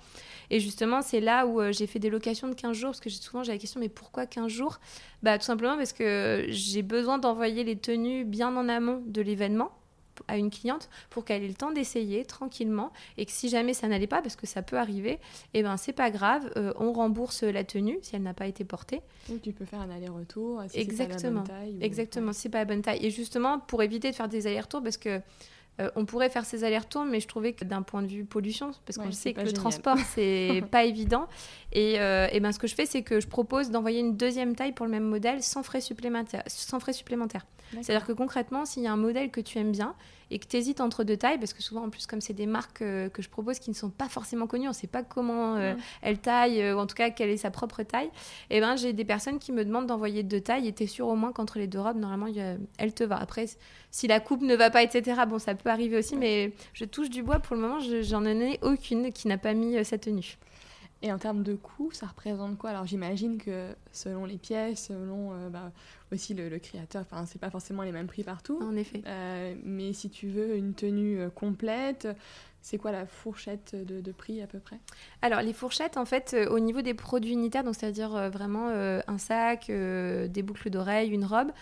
[0.50, 3.42] Et justement, c'est là où j'ai fait des locations de 15 jours, parce que souvent
[3.42, 4.78] j'ai la question, mais pourquoi 15 jours?
[5.22, 9.70] Bah, Tout simplement parce que j'ai besoin d'envoyer les tenues bien en amont de l'événement
[10.28, 13.88] à une cliente pour qu'elle ait le temps d'essayer tranquillement et que si jamais ça
[13.88, 15.12] n'allait pas parce que ça peut arriver
[15.54, 18.46] et eh ben c'est pas grave euh, on rembourse la tenue si elle n'a pas
[18.46, 19.00] été portée.
[19.30, 22.58] Ou tu peux faire un aller-retour si exactement pas la bonne taille, exactement c'est pas
[22.58, 23.04] la bonne taille.
[23.04, 25.20] Et justement pour éviter de faire des allers-retours parce que
[25.78, 28.70] euh, on pourrait faire ces allers-retours, mais je trouvais que d'un point de vue pollution,
[28.86, 31.26] parce qu'on sait que le transport, c'est pas évident.
[31.72, 34.54] Et, euh, et, ben, ce que je fais, c'est que je propose d'envoyer une deuxième
[34.54, 36.42] taille pour le même modèle sans frais supplémentaires.
[36.46, 37.44] Sans frais supplémentaires.
[37.82, 39.96] C'est-à-dire que concrètement, s'il y a un modèle que tu aimes bien
[40.30, 42.46] et que tu hésites entre deux tailles, parce que souvent, en plus, comme c'est des
[42.46, 45.02] marques euh, que je propose qui ne sont pas forcément connues, on ne sait pas
[45.02, 45.56] comment
[46.00, 48.06] elles taillent, ou en tout cas quelle est sa propre taille,
[48.50, 50.86] et eh ben, j'ai des personnes qui me demandent d'envoyer deux tailles et tu es
[50.86, 52.32] sûr au moins qu'entre les deux robes, normalement,
[52.78, 53.16] elle te va.
[53.16, 53.46] Après,
[53.90, 57.10] si la coupe ne va pas, etc., bon, ça peut arriver aussi, mais je touche
[57.10, 60.38] du bois pour le moment, j'en ai aucune qui n'a pas mis euh, sa tenue.
[61.02, 62.70] Et en termes de coût, ça représente quoi?
[62.70, 65.70] Alors j'imagine que selon les pièces, selon euh, bah,
[66.10, 68.58] aussi le, créateur, enfin c'est pas forcément les mêmes prix partout.
[68.62, 69.02] En effet.
[69.06, 72.08] Euh, mais si tu veux une tenue complète,
[72.66, 74.80] c'est quoi la fourchette de, prix à peu près?
[75.22, 78.70] Alors les fourchettes, en fait, euh, au niveau des produits unitaires, donc c'est-à-dire euh, vraiment
[78.70, 81.52] euh, un sac, des boucles d'oreilles, une robe,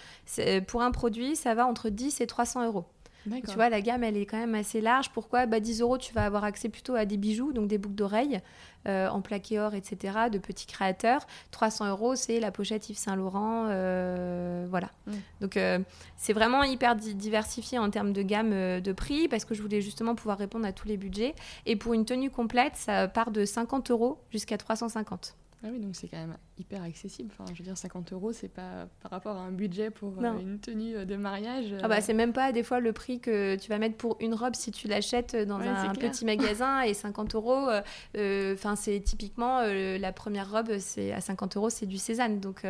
[0.66, 2.86] pour un produit, ça va entre 10 et 300 euros.
[3.24, 5.10] Tu vois, la gamme, elle est quand même assez large.
[5.10, 5.46] Pourquoi?
[5.46, 8.40] Bah, 10 euros, tu vas avoir accès plutôt à des bijoux, donc des boucles d'oreilles
[8.86, 11.26] euh, en plaqué or, etc., de petits créateurs.
[11.50, 13.66] 300 euros, c'est la pochette Yves Saint Laurent.
[13.70, 14.90] Euh, voilà.
[15.06, 15.12] Mm.
[15.40, 15.78] Donc, euh,
[16.16, 20.14] c'est vraiment hyper diversifié en termes de gamme de prix parce que je voulais justement
[20.14, 21.34] pouvoir répondre à tous les budgets.
[21.64, 25.34] Et pour une tenue complète, ça part de 50 euros jusqu'à 350.
[25.66, 27.30] Ah oui, donc c'est quand même hyper accessible.
[27.32, 30.38] Enfin, je veux dire, 50 euros, c'est pas par rapport à un budget pour euh,
[30.38, 31.74] une tenue euh, de mariage.
[31.82, 32.00] Ah bah, euh.
[32.02, 34.72] c'est même pas des fois le prix que tu vas mettre pour une robe si
[34.72, 37.70] tu l'achètes dans un petit magasin et 50 euros.
[38.14, 42.40] Enfin, c'est typiquement la première robe, c'est à 50 euros, c'est du Cézanne.
[42.40, 42.66] Donc,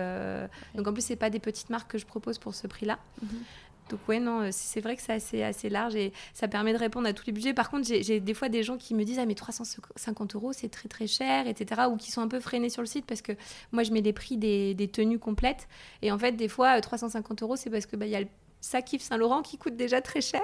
[0.77, 3.01] donc en plus, c'est pas des petites marques que je propose pour ce prix-là.
[3.23, 3.29] Mhm.
[3.91, 7.07] Donc ouais, non, euh, c'est vrai que c'est assez, large et ça permet de répondre
[7.07, 7.55] à tous les budgets.
[7.55, 10.69] Par contre, j'ai des fois des gens qui me disent ah mais 350 euros c'est
[10.69, 11.83] très très cher, etc.
[11.91, 13.33] Ou qui sont un peu freinés sur le site parce que
[13.73, 15.67] moi je mets les prix des, tenues complètes
[16.03, 18.29] et en fait des fois 350 euros c'est parce que bah il y a le
[18.65, 20.41] ça kiffe Saint-Laurent qui coûte déjà très cher.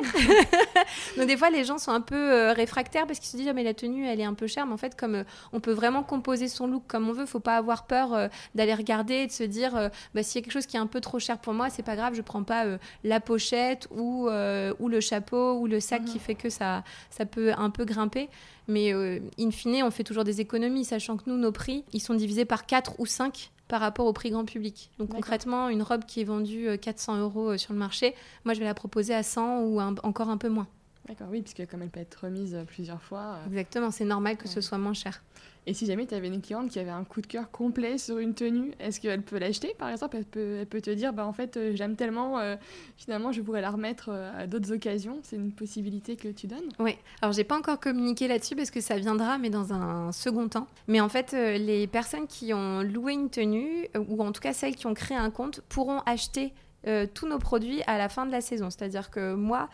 [1.16, 3.54] Donc des fois les gens sont un peu euh, réfractaires parce qu'ils se disent ah,
[3.54, 5.72] mais la tenue elle est un peu chère mais en fait comme euh, on peut
[5.72, 9.26] vraiment composer son look comme on veut, faut pas avoir peur euh, d'aller regarder et
[9.26, 11.38] de se dire bah, s'il y a quelque chose qui est un peu trop cher
[11.38, 12.66] pour moi, c'est pas grave, je prends pas
[13.04, 16.20] la pochette ou, ou le chapeau ou le sac qui mhm.
[16.20, 18.28] fait que ça ça peut un peu grimper.
[18.68, 22.14] Mais in fine, on fait toujours des économies, sachant que nous, nos prix, ils sont
[22.14, 24.90] divisés par 4 ou 5 par rapport au prix grand public.
[24.98, 28.14] Donc concrètement, une robe qui est vendue 400 euh, euros euh, sur le marché,
[28.44, 30.66] moi je vais la proposer à 100 ou encore un peu moins.
[31.06, 33.38] D'accord, oui, puisque comme elle peut être remise euh, plusieurs fois.
[33.46, 35.22] Exactement, c'est normal que ce soit moins cher.
[35.66, 38.18] Et si jamais tu avais une cliente qui avait un coup de cœur complet sur
[38.18, 40.16] une tenue, est-ce qu'elle peut l'acheter par exemple?
[40.16, 42.56] Elle peut, te dire bah, en fait euh, j'aime tellement, euh,
[42.96, 46.68] finalement je pourrais la remettre euh, à d'autres occasions C'est une possibilité que tu donnes?
[46.78, 50.48] Oui, alors j'ai pas encore communiqué là-dessus parce que ça viendra mais dans un second
[50.48, 50.66] temps.
[50.88, 54.76] Mais en fait les personnes qui ont loué une tenue ou en tout cas celles
[54.76, 56.52] qui ont créé un compte pourront acheter
[57.14, 58.70] tous nos produits à la fin de la saison.
[58.70, 59.68] C'est-à-dire que moi,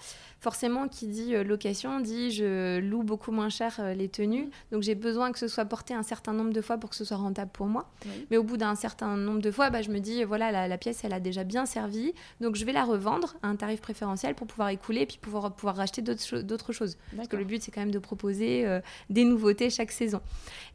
[0.47, 4.49] forcément, qui dit euh, location dit je loue beaucoup moins cher euh, les tenues.
[4.71, 7.05] Donc j'ai besoin que ce soit porté un certain nombre de fois pour que ce
[7.05, 7.91] soit rentable pour moi.
[8.31, 11.03] Mais au bout d'un certain nombre de fois, bah, je me dis voilà, la, pièce,
[11.03, 12.13] elle a déjà bien servi.
[12.41, 15.53] Donc je vais la revendre à un tarif préférentiel pour pouvoir écouler et puis pouvoir,
[15.53, 16.97] pouvoir racheter d'autres choses.
[17.17, 18.81] Parce que le but, c'est quand même de proposer euh,
[19.11, 20.21] des nouveautés chaque saison.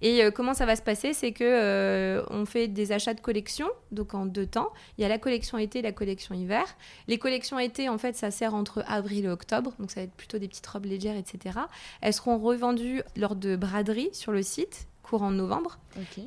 [0.02, 1.14] Et comment ça va se passer?
[1.14, 4.74] C'est que on fait des achats de collection, donc en deux temps.
[4.98, 6.66] Il y a la collection été et la collection hiver.
[7.08, 10.14] Les collections été, en fait, ça sert entre avril et octobre donc ça va être
[10.14, 11.60] plutôt des petites robes légères, etc.
[12.02, 15.78] Elles seront revendues lors de braderie sur le site courant novembre.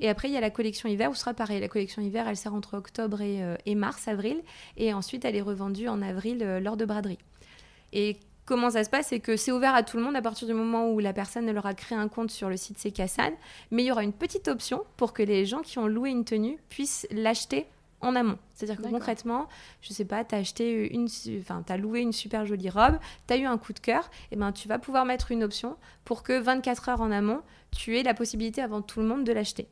[0.01, 1.59] Et après, il y a la collection hiver où ce sera pareil.
[1.61, 4.43] La collection hiver, elle sert entre octobre et, euh, mars, avril.
[4.76, 7.18] Et ensuite, elle est revendue en avril euh, lors de braderie.
[7.95, 10.47] Et comment ça se passe C'est que c'est ouvert à tout le monde à partir
[10.47, 13.32] du moment où la personne leur a créé un compte sur le site Sekassan.
[13.70, 16.24] Mais il y aura une petite option pour que les gens qui ont loué une
[16.24, 17.66] tenue puissent l'acheter
[18.05, 18.38] en amont.
[18.55, 19.48] C'est-à-dire que concrètement,
[19.80, 21.09] je sais pas, tu as acheté une,
[21.40, 24.36] enfin, as loué une super jolie robe, tu as eu un coup de cœur, et
[24.36, 27.40] ben tu vas pouvoir mettre une option pour que 24 heures en amont,
[27.70, 29.68] tu aies la possibilité avant tout le monde de l'acheter.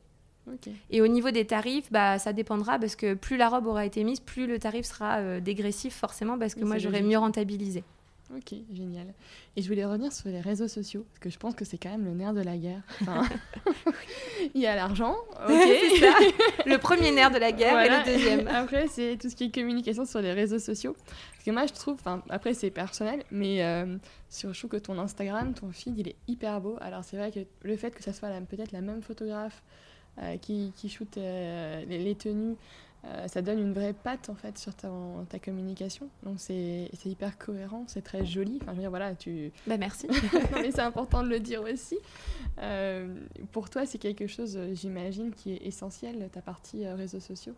[0.89, 4.03] Et au niveau des tarifs, bah, ça dépendra parce que plus la robe aura été
[4.03, 7.83] mise, plus le tarif sera euh, dégressif forcément parce que moi j'aurais mieux rentabilisé.
[8.31, 9.13] Ok, génial.
[9.55, 11.89] Et je voulais revenir sur les réseaux sociaux, parce que je pense que c'est quand
[11.89, 12.81] même le nerf de la guerre.
[14.55, 15.15] il y a l'argent,
[15.47, 15.49] ok.
[16.65, 18.47] Le premier nerf de la guerre et le deuxième.
[18.53, 20.95] Après, c'est tout ce qui est communication sur les réseaux sociaux.
[21.33, 21.97] Parce que moi, je trouve,
[22.29, 23.97] après, c'est personnel, mais euh,
[24.29, 26.77] sur, je trouve que ton Instagram, ton feed, il est hyper beau.
[26.79, 29.61] Alors, c'est vrai que le fait que ça soit peut-être la même photographe
[30.21, 32.55] euh, qui, qui shoot euh, les, les, tenues,
[33.05, 34.89] euh, ça donne une vraie patte en fait sur ta,
[35.27, 36.07] ta communication.
[36.23, 38.59] Donc c'est hyper cohérent, c'est très joli.
[38.61, 39.51] Enfin, je veux dire, voilà, tu.
[39.67, 40.07] Bah merci.
[40.53, 41.97] mais c'est important de le dire aussi.
[42.59, 43.13] Euh,
[43.51, 47.53] pour toi, c'est quelque chose, j'imagine, qui est essentiel, ta partie euh, réseaux sociaux.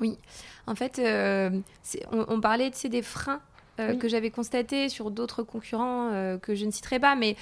[0.00, 0.18] Oui,
[0.66, 3.40] en fait, on, on, parlait des freins
[3.78, 7.34] que j'avais constatés sur d'autres concurrents que je ne citerai pas, mais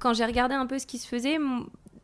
[0.00, 1.38] quand j'ai regardé un peu ce qui se faisait,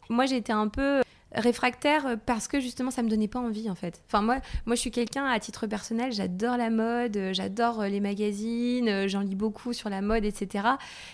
[0.08, 1.01] moi j'étais un peu
[1.34, 4.02] réfractaire euh, parce que justement ça me donnait pas envie en fait.
[4.06, 7.88] Enfin moi, moi je suis quelqu'un à titre personnel, j'adore la mode, euh, j'adore euh,
[7.88, 10.68] les magazines, j'en lis beaucoup sur la mode, etc.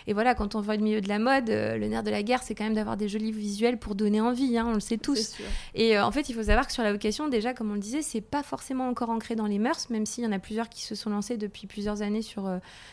[0.06, 2.42] Et voilà, quand on voit le milieu de la mode, le nerf de la guerre,
[2.42, 5.36] c'est quand même d'avoir des jolis visuels pour donner envie, hein, on le sait tous.
[5.74, 8.02] Et en fait, il faut savoir que sur la vocation, déjà comme on le disait,
[8.02, 10.82] c'est pas forcément encore ancré dans les mœurs, même s'il y en a plusieurs qui
[10.82, 12.50] se sont lancés depuis plusieurs années sur,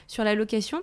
[0.08, 0.82] sur la location.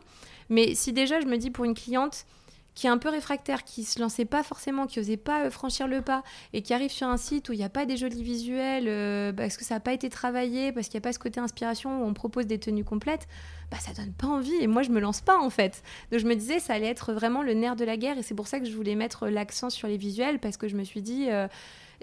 [0.49, 2.27] Mais si déjà je me dis pour une cliente,
[2.75, 5.89] qui est un peu réfractaire, qui se lançait pas forcément, qui osait pas euh, franchir
[5.89, 8.23] le pas, et qui arrive sur un site où il n'y a pas des jolis
[8.23, 11.19] visuels, euh, parce que ça n'a pas été travaillé, parce qu'il n'y a pas ce
[11.19, 13.29] côté inspiration où on propose des tenues complètes,
[13.71, 14.55] bah ça donne pas envie.
[14.61, 15.83] Et moi, je me lance pas en fait.
[16.11, 18.35] Donc je me disais, ça allait être vraiment le nerf de la guerre, et c'est
[18.35, 21.03] pour ça que je voulais mettre l'accent sur les visuels, parce que je me suis
[21.03, 21.31] dit.
[21.31, 21.49] Euh,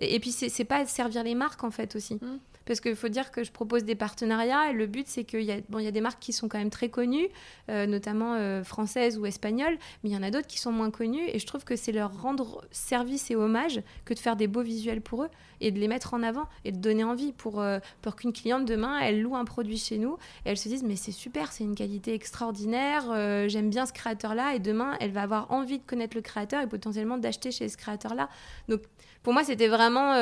[0.02, 2.16] et puis c'est pas servir les marques en fait aussi.
[2.16, 2.40] Mmh.
[2.70, 5.52] Parce qu'il faut dire que je propose des partenariats et le but c'est qu'il y,
[5.52, 7.28] a, bon, y a des marques qui sont quand même très connues,
[7.68, 10.92] euh, notamment euh, françaises ou espagnoles, mais il y en a d'autres qui sont moins
[10.92, 14.46] connues et je trouve que c'est leur rendre service et hommage que de faire des
[14.46, 15.30] beaux visuels pour eux
[15.62, 18.66] et de les mettre en avant et de donner envie pour, euh, pour qu'une cliente
[18.66, 21.64] demain, elle loue un produit chez nous et elle se dise mais c'est super, c'est
[21.64, 26.16] une qualité extraordinaire, j'aime bien ce créateur-là et demain elle va avoir envie de connaître
[26.16, 28.30] le créateur et potentiellement d'acheter chez ce créateur-là.
[28.68, 28.82] Donc
[29.24, 30.14] pour moi c'était vraiment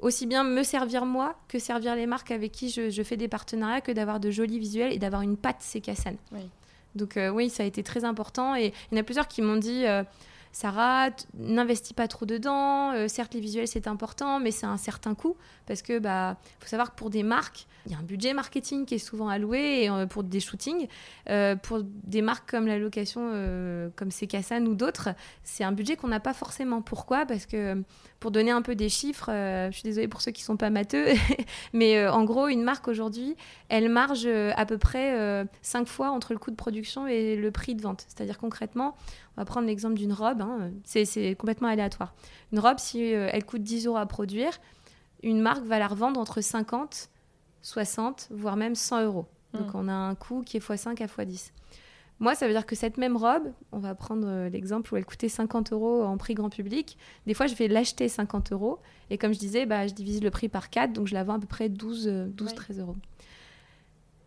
[0.00, 3.80] aussi bien me servir moi que servir les marques avec qui je, fais des partenariats
[3.80, 5.82] que d'avoir de jolis visuels et d'avoir une patte c'est
[6.32, 6.40] Oui.
[6.94, 9.42] Donc euh, oui, ça a été très important et il y en a plusieurs qui
[9.42, 10.02] m'ont dit euh,
[10.52, 12.92] Sarah, n'investis pas trop dedans.
[12.92, 15.36] Euh, certes, les visuels c'est important, mais c'est un certain coût
[15.66, 18.84] parce que bah faut savoir que pour des marques, il y a un budget marketing
[18.84, 20.88] qui est souvent alloué et, pour des shootings.
[21.62, 23.30] pour des marques comme la location,
[23.94, 25.10] comme Cassan ou d'autres,
[25.44, 26.82] c'est un budget qu'on n'a pas forcément.
[26.82, 27.24] Pourquoi?
[27.26, 27.82] Parce que
[28.20, 30.68] pour donner un peu des chiffres, euh, je suis désolée pour ceux qui sont pas
[30.68, 31.06] matheux,
[31.72, 33.34] mais euh, en gros, une marque aujourd'hui,
[33.70, 37.50] elle marge euh, à peu près 5 fois entre le coût de production et le
[37.50, 38.04] prix de vente.
[38.06, 38.94] C'est-à-dire concrètement,
[39.36, 42.14] on va prendre l'exemple d'une robe, hein, c'est complètement aléatoire.
[42.52, 44.52] Une robe, si elle coûte 10 euros à produire,
[45.22, 47.08] une marque va la revendre entre 50,
[47.62, 49.26] 60, voire même 100 euros.
[49.54, 49.76] Donc mmh.
[49.78, 51.50] on a un coût qui est x5 à x10.
[52.20, 55.06] Moi, ça veut dire que cette même robe, on va prendre euh, l'exemple où elle
[55.06, 56.98] coûtait 50 euros en prix grand public.
[57.26, 58.78] Des fois, je vais l'acheter 50 euros.
[59.08, 61.34] Et comme je disais, bah, je divise le prix par 4, donc je la vends
[61.34, 62.96] à peu près 12, 12 13 euros.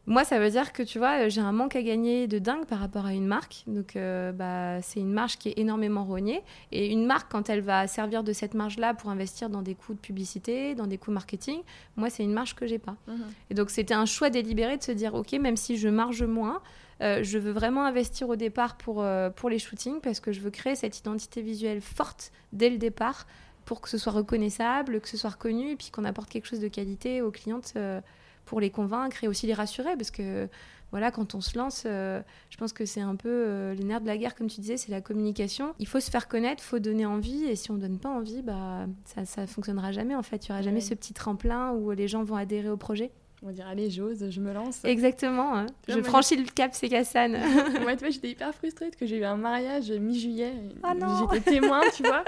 [0.06, 2.80] Moi, ça veut dire que tu vois, j'ai un manque à gagner de dingue par
[2.80, 3.64] rapport à une marque.
[3.68, 6.42] Donc, euh, bah, c'est une marge qui est énormément rognée.
[6.74, 9.94] Et une marque, quand elle va servir de cette marge-là pour investir dans des coûts
[9.94, 11.62] de publicité, dans des coûts marketing,
[11.96, 12.98] moi, c'est une marge que j'ai pas.
[13.08, 13.24] Mhm.
[13.50, 16.62] Et donc, c'était un choix délibéré de se dire, ok, même si je marge moins,
[17.04, 20.40] euh, je veux vraiment investir au départ pour, euh, pour les shootings parce que je
[20.40, 23.28] veux créer cette identité visuelle forte dès le départ
[23.66, 26.62] pour que ce soit reconnaissable, que ce soit reconnu et puis qu'on apporte quelque chose
[26.62, 28.00] de qualité aux clientes euh,
[28.46, 30.48] pour les convaincre et aussi les rassurer parce que
[30.92, 34.16] voilà, quand on se lance, je pense que c'est un peu les nerfs de la
[34.16, 35.74] guerre, comme tu disais, c'est la communication.
[35.80, 38.10] Il faut se faire connaître, il faut donner envie, et si on ne donne pas
[38.10, 40.46] envie, bah, ça ne fonctionnera jamais en fait.
[40.46, 43.12] Il n'y aura jamais ce petit tremplin où les gens vont adhérer au projet.
[43.44, 44.86] On va dire, allez, j'ose, je me lance.
[44.86, 45.58] Exactement.
[45.58, 45.66] Hein.
[45.90, 47.34] Je franchis le cap, c'est Kassan.
[47.86, 50.54] ouais, tu vois, j'étais hyper frustrée parce que j'ai eu un mariage mi-juillet.
[50.82, 50.94] Ah
[51.34, 52.24] J'étais témoin, tu vois.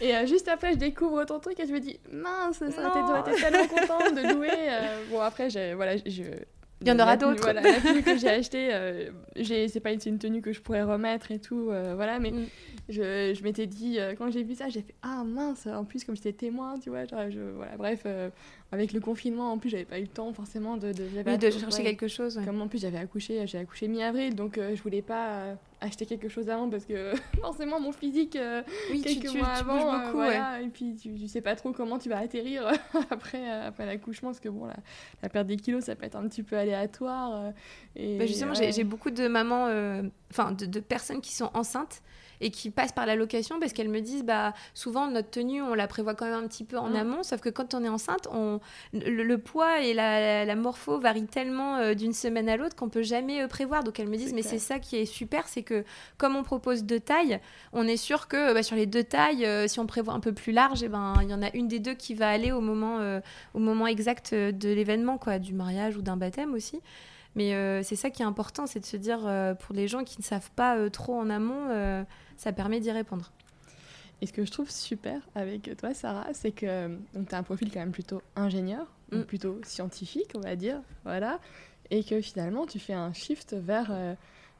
[0.00, 3.40] Et euh, juste après, je découvre ton truc et je me dis, mince, ça été
[3.40, 4.50] tellement contente de louer.
[4.52, 5.02] Euh.
[5.10, 6.22] bon, après, voilà, je,
[6.82, 7.42] il y en aura d'autres.
[7.42, 11.30] Voilà, la tenue que j'ai achetée, euh, c'est pas une, tenue que je pourrais remettre
[11.30, 12.46] et tout, euh, voilà, mais mm.
[12.88, 16.04] je, je m'étais dit, euh, quand j'ai vu ça, j'ai fait Ah mince, en plus,
[16.04, 18.30] comme j'étais témoin, tu vois, genre, je, voilà, bref, euh,
[18.70, 21.82] avec le confinement, en plus, j'avais pas eu le temps forcément de, de, de chercher
[21.82, 22.40] quelque chose.
[22.44, 26.48] Comme en plus, j'avais accouché, j'ai accouché mi-avril, donc je voulais pas acheter quelque chose
[26.48, 28.38] avant parce que forcément, mon physique,
[28.90, 31.98] oui, quelques tu, mois avant, beaucoup, voilà, et puis tu, tu, sais pas trop comment
[31.98, 32.66] tu vas atterrir
[33.10, 34.76] après, après l'accouchement, parce que bon, la,
[35.22, 37.52] la perte des kilos, ça peut être un petit peu aléatoire.
[37.96, 42.02] et, bah, justement, j'ai beaucoup de mamans, euh, enfin de, personnes qui sont enceintes
[42.42, 45.74] et qui passent par la location parce qu'elles me disent bah souvent notre tenue on
[45.74, 48.28] la prévoit quand même un petit peu en amont sauf que quand on est enceinte
[48.32, 48.60] on
[48.92, 53.42] le, poids et la, morpho varient tellement euh, d'une semaine à l'autre qu'on peut jamais
[53.42, 53.84] euh, prévoir.
[53.84, 55.84] Donc elles me disent mais c'est ça qui est super c'est que
[56.18, 57.40] comme on propose deux tailles
[57.72, 60.52] on est sûr que bah, sur les deux tailles si on prévoit un peu plus
[60.52, 62.60] large et eh ben il y en a une des deux qui va aller au
[62.60, 62.98] moment
[63.54, 66.80] au moment exact de l'événement quoi du mariage ou d'un baptême aussi.
[67.34, 70.04] Mais euh, c'est ça qui est important, c'est de se dire, euh, pour les gens
[70.04, 71.68] qui ne savent pas euh, trop en amont,
[72.42, 73.30] ça permet d'y répondre.
[74.20, 77.70] Et ce que je trouve super avec toi, Sarah, c'est que tu as un profil
[77.72, 79.22] quand même plutôt ingénieur, mm.
[79.22, 81.38] plutôt scientifique, on va dire, voilà,
[81.90, 83.92] et que finalement, tu fais un shift vers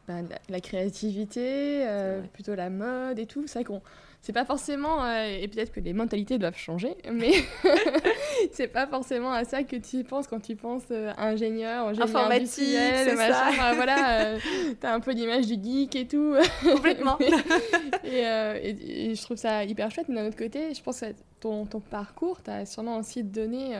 [0.07, 1.85] ben, la, créativité,
[2.33, 3.47] plutôt la mode et tout.
[3.47, 3.83] C'est vrai qu'on
[4.23, 7.33] c'est pas forcément, euh, et peut-être que les mentalités doivent changer, mais
[8.53, 13.16] c'est pas forcément à ça que tu penses quand tu penses euh, ingénieur, ingénieur informatique,
[13.16, 13.75] machin.
[13.75, 14.39] voilà, euh,
[14.81, 16.37] t'as un peu l'image du geek et tout.
[16.62, 17.18] Complètement.
[18.05, 21.07] et, et, je trouve ça hyper chouette, mais d'un autre côté, je pense que
[21.41, 23.75] ton, ton parcours t'as sûrement aussi donné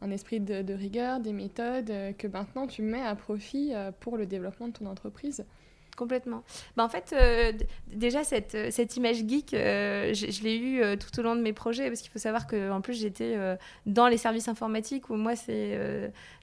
[0.00, 4.26] un esprit de, de, rigueur, des méthodes que maintenant tu mets à profit pour le
[4.26, 5.44] développement de ton entreprise.
[5.98, 6.44] Complètement.
[6.76, 7.52] Bah, en fait, euh,
[7.92, 11.52] déjà, cette, euh, cette image geek, euh, je, l'ai eue tout au long de mes
[11.52, 13.36] projets, parce qu'il faut savoir qu'en plus, j'étais
[13.84, 15.80] dans les services informatiques, où moi, c'est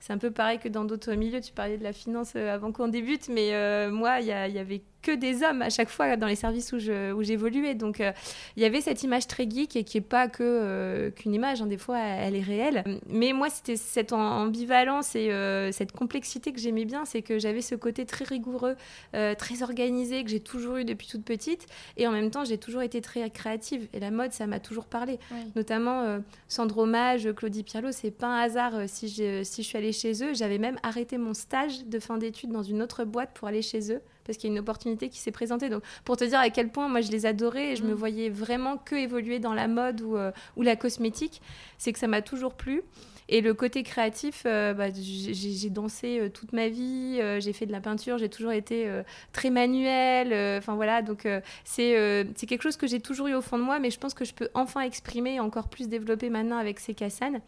[0.10, 1.40] un peu pareil que dans d'autres milieux.
[1.40, 5.44] Tu parlais de la finance avant qu'on débute, mais moi, il y, avait que des
[5.44, 7.74] hommes à chaque fois dans les services où j'évoluais.
[7.74, 11.34] Où Donc, il y avait cette image très geek et qui n'est pas que qu'une
[11.34, 11.62] image.
[11.62, 11.68] Hein.
[11.68, 12.84] des fois, elle est réelle.
[13.08, 15.30] Mais moi, c'était cette ambivalence et
[15.72, 18.76] cette complexité que j'aimais bien, c'est que j'avais ce côté très rigoureux,
[19.14, 21.68] très organisé que j'ai toujours eu depuis toute petite.
[21.98, 23.88] Et en même temps, j'ai toujours été très créative.
[23.94, 25.20] Et la mode, ça m'a toujours parlé.
[25.56, 29.94] Notamment Sandro Mage, Claudie Pierlot, c'est pas un hasard si, je, si je suis allée
[29.94, 30.34] chez eux.
[30.34, 33.92] J'avais même arrêté mon stage de fin d'études dans une autre boîte pour aller chez
[33.92, 35.70] eux parce qu'il y a une opportunité qui s'est présentée.
[35.70, 37.98] Donc, pour te dire à quel point moi je les adorais et je me mm.
[37.98, 41.42] voyais vraiment que évoluer dans la mode ou, euh, ou la cosmétique,
[41.78, 42.84] c'est que ça m'a toujours plu.
[43.28, 47.72] Et le côté créatif, euh, bah, j'ai dansé euh, toute ma vie, j'ai fait de
[47.72, 48.88] la peinture, j'ai toujours été
[49.34, 50.60] très manuel.
[50.60, 51.28] Enfin voilà, donc
[51.64, 54.14] c'est c'est quelque chose que j'ai toujours eu au fond de moi, mais je pense
[54.14, 57.42] que je peux enfin exprimer et encore plus développer maintenant avec ces Cassanes.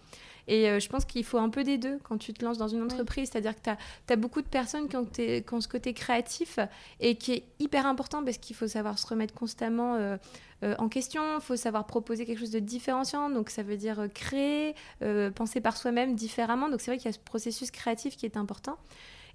[0.47, 2.67] Et euh, je pense qu'il faut un peu des deux quand tu te lances dans
[2.67, 3.29] une entreprise.
[3.31, 6.59] C'est-à-dire que tu as, beaucoup de personnes qui ont, qui ont, ce côté créatif
[6.99, 10.17] et qui est hyper important parce qu'il faut savoir se remettre constamment euh,
[10.63, 11.21] euh, en question.
[11.35, 13.29] Il faut savoir proposer quelque chose de différenciant.
[13.29, 14.75] Donc ça veut dire créer,
[15.35, 16.69] penser par soi-même différemment.
[16.69, 18.77] Donc c'est vrai qu'il y a ce processus créatif qui est important.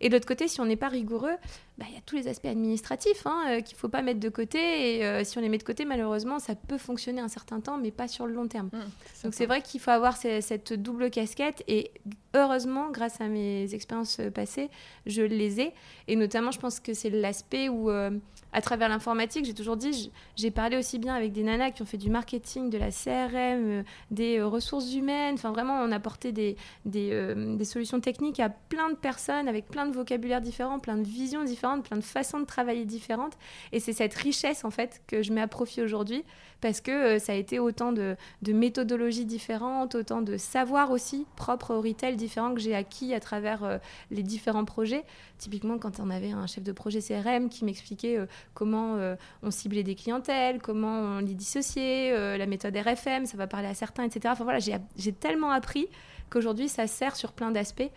[0.03, 1.37] Et de l'autre côté, si on n'est pas rigoureux,
[1.79, 4.21] bah, il y a tous les aspects administratifs hein, euh, qu'il ne faut pas mettre
[4.21, 4.99] de côté.
[4.99, 7.79] Et euh, si on les met de côté, malheureusement, ça peut fonctionner un certain temps,
[7.79, 8.69] mais pas sur le long terme.
[8.73, 11.65] Mmh, Donc c'est vrai qu'il faut avoir cette double casquette.
[11.69, 11.91] Et
[12.35, 14.69] heureusement, grâce à mes expériences passées,
[15.07, 15.75] je les ai.
[16.09, 18.11] Et notamment, je pense que c'est l'aspect où euh,
[18.53, 21.87] à travers l'informatique, j'ai toujours dit, j'ai parlé aussi bien avec des nanas qui ont
[21.87, 25.35] fait du marketing, de la CRM, euh, des euh, ressources humaines.
[25.35, 29.49] Enfin, vraiment, on a apporté des, des, euh, des, solutions techniques à plein de personnes
[29.49, 33.35] avec plein de vocabulaires différents, plein de visions différentes, plein de façons de travailler différentes.
[33.73, 36.25] Et c'est cette richesse, en fait, que je mets à profit aujourd'hui
[36.61, 41.81] parce que ça a été autant de, méthodologies différentes, autant de savoirs aussi propres au
[41.81, 43.81] retail différents que j'ai acquis à travers
[44.13, 45.05] les différents projets.
[45.39, 48.17] Typiquement, quand on avait un chef de projet CRM qui m'expliquait
[48.55, 53.37] comment euh, on ciblait des clientèles, comment on les dissociait, euh, la méthode RFM, ça
[53.37, 54.21] va parler à certains, etc.
[54.29, 55.87] Enfin voilà, j'ai tellement appris
[56.31, 57.91] qu'aujourd'hui, ça sert sur plein d'aspects.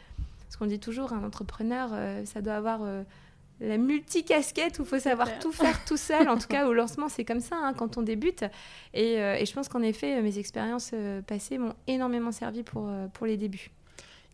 [0.44, 2.82] Parce qu'on dit toujours, un entrepreneur, euh, ça doit avoir
[3.60, 6.28] la multicasquette où il faut savoir tout faire tout seul.
[6.30, 8.44] En tout cas, au lancement, c'est comme ça hein, quand on débute.
[8.94, 10.92] Et, et je pense qu'en effet, mes expériences
[11.28, 13.72] passées m'ont énormément servi pour, pour les débuts.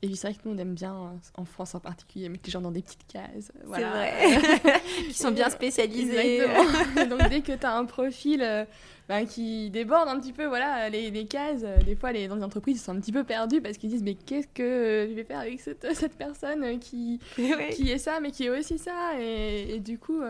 [0.04, 2.52] Et c'est vrai que nous, on aime bien, euh, en France en particulier, mettre les
[2.52, 3.52] gens dans des petites cases.
[3.54, 4.40] C'est vrai.
[5.08, 6.42] Qui sont bien spécialisés.
[6.42, 7.06] Exactement.
[7.18, 8.66] Donc, dès que tu as un profil euh,
[9.12, 12.38] ben, qui déborde un petit peu voilà, les, les cases, euh, des fois, les, dans
[12.38, 15.14] les entreprises, ils sont un petit peu perdus parce qu'ils disent Mais qu'est-ce que je
[15.14, 17.20] vais faire avec cette, cette personne qui,
[17.72, 19.20] qui est ça, mais qui est aussi ça?
[19.20, 20.22] Et, et du coup,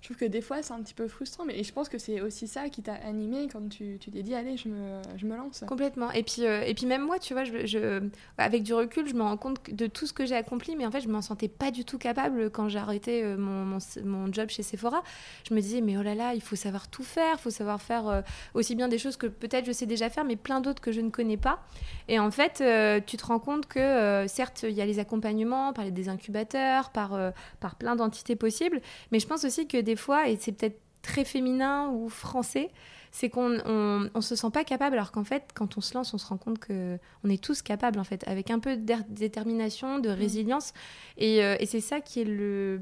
[0.00, 1.44] je trouve que des fois, c'est un petit peu frustrant.
[1.44, 4.56] Mais je pense que c'est aussi ça qui t'a animé quand tu t'es dit Allez,
[4.56, 5.62] je me, je me lance.
[5.68, 6.10] Complètement.
[6.12, 8.00] Et puis, et puis, même moi, tu vois, je, je,
[8.38, 10.90] avec du recul, je me rends compte de tout ce que j'ai accompli, mais en
[10.90, 14.48] fait, je m'en sentais pas du tout capable quand j'ai arrêté euh, mon, mon, job
[14.48, 15.02] chez Sephora.
[15.46, 17.82] Je me disais, mais oh là là, il faut savoir tout faire, il faut savoir
[17.82, 18.21] faire euh,
[18.54, 21.00] aussi bien des choses que peut-être je sais déjà faire, mais plein d'autres que je
[21.00, 21.62] ne connais pas.
[22.08, 25.72] Et en fait, euh, tu te rends compte que certes, il y a les accompagnements
[25.72, 27.18] par des incubateurs, par,
[27.60, 31.24] par plein d'entités possibles, mais je pense aussi que des fois, et c'est peut-être très
[31.24, 32.70] féminin ou français,
[33.12, 36.18] c'est qu'on on, se sent pas capable, alors qu'en fait, quand on se lance, on
[36.18, 39.98] se rend compte que on est tous capables, en fait, avec un peu de détermination,
[39.98, 40.12] de mm.
[40.12, 40.72] résilience.
[41.20, 42.80] Euh, et, c'est ça qui est le,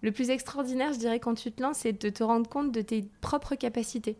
[0.00, 2.80] le plus extraordinaire, je dirais, quand tu te lances, c'est de te rendre compte de
[2.80, 4.16] tes propres capacités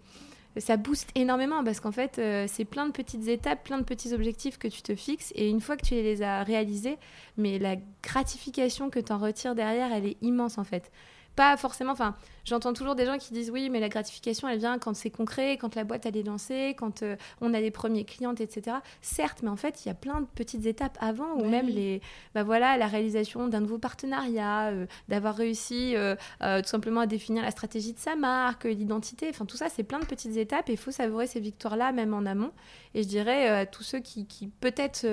[0.58, 4.12] ça booste énormément parce qu'en fait, euh, c'est plein de petites étapes, plein de petits
[4.12, 6.98] objectifs que tu te fixes et une fois que tu les as réalisés,
[7.36, 10.90] mais la gratification que tu en retires derrière, elle est immense en fait
[11.36, 11.92] pas forcément.
[11.92, 12.14] Enfin,
[12.44, 15.56] j'entends toujours des gens qui disent oui, mais la gratification, elle vient quand c'est concret,
[15.56, 18.76] quand la boîte elle est lancée, quand euh, on a les premiers clients, etc.
[19.00, 22.00] Certes, mais en fait, il y a plein de petites étapes avant, ou même les,
[22.34, 27.42] bah voilà, la réalisation d'un nouveau partenariat, euh, d'avoir réussi euh, tout simplement à définir
[27.42, 29.28] la stratégie de sa marque, l'identité.
[29.30, 32.14] Enfin, tout ça, c'est plein de petites étapes et il faut savourer ces victoires-là, même
[32.14, 32.52] en amont.
[32.94, 35.06] Et je dirais à tous ceux qui, qui peut-être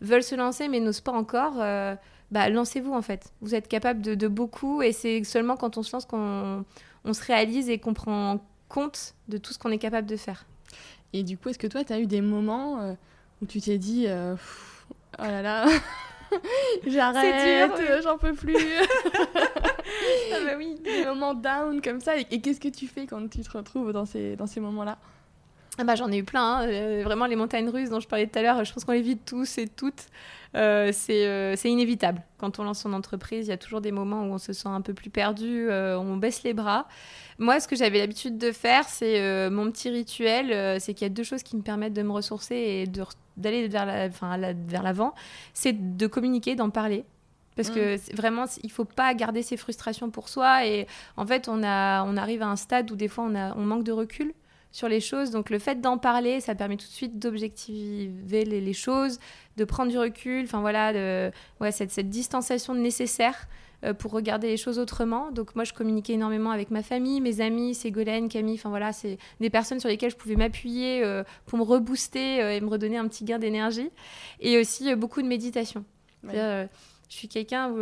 [0.00, 1.60] veulent se lancer mais n'osent pas encore
[2.30, 3.32] bah, lancez-vous en fait.
[3.40, 6.64] Vous êtes capable de, beaucoup et c'est seulement quand on se lance qu'on
[7.04, 10.44] on se réalise et qu'on prend compte de tout ce qu'on est capable de faire.
[11.12, 12.94] Et du coup, est-ce que toi, tu as eu des moments euh,
[13.40, 14.34] où tu t'es dit euh,
[15.18, 15.66] Oh là là
[16.86, 18.56] J'arrête, euh, j'en peux plus.
[19.36, 22.18] ah bah oui, des moments down comme ça.
[22.18, 24.98] Et, qu'est-ce que tu fais quand tu te retrouves dans ces, dans ces moments-là?
[25.78, 26.60] Ah bah, J'en ai eu plein.
[26.60, 27.02] Hein.
[27.02, 29.18] vraiment, les montagnes russes dont je parlais tout à l'heure, je pense qu'on les vit
[29.18, 30.06] tous et toutes.
[30.56, 32.22] Euh, euh, c'est inévitable.
[32.38, 34.68] Quand on lance son entreprise, il y a toujours des moments où on se sent
[34.68, 36.86] un peu plus perdu, euh, on baisse les bras.
[37.38, 41.12] Moi, ce que j'avais l'habitude de faire, c'est mon petit rituel, c'est qu'il y a
[41.12, 42.86] deux choses qui me permettent de me ressourcer et
[43.36, 45.14] d'aller vers l'avant.
[45.52, 47.04] c'est de communiquer, d'en parler
[47.54, 48.16] Parce que mm.
[48.16, 50.66] vraiment, il faut pas garder ses frustrations pour soi.
[50.66, 50.86] Et
[51.18, 53.64] en fait, on, a, on arrive à un stade où des fois, on, a, on
[53.64, 54.32] manque de recul
[54.76, 55.30] sur les choses.
[55.30, 59.18] Donc le fait d'en parler, ça permet tout de suite d'objectiver les, choses,
[59.56, 60.44] de prendre du recul.
[60.44, 63.48] Enfin voilà, de, ouais, cette, cette distanciation nécessaire
[63.84, 65.30] euh, pour regarder les choses autrement.
[65.30, 69.16] Donc moi, je communiquais énormément avec ma famille, mes amis, Ségolène, Camille, enfin voilà, c'est
[69.40, 72.98] des personnes sur lesquelles je pouvais m'appuyer euh, pour me rebooster euh, et me redonner
[72.98, 73.90] un petit gain d'énergie.
[74.40, 75.86] Et aussi beaucoup de méditation.
[77.08, 77.78] Je suis quelqu'un où,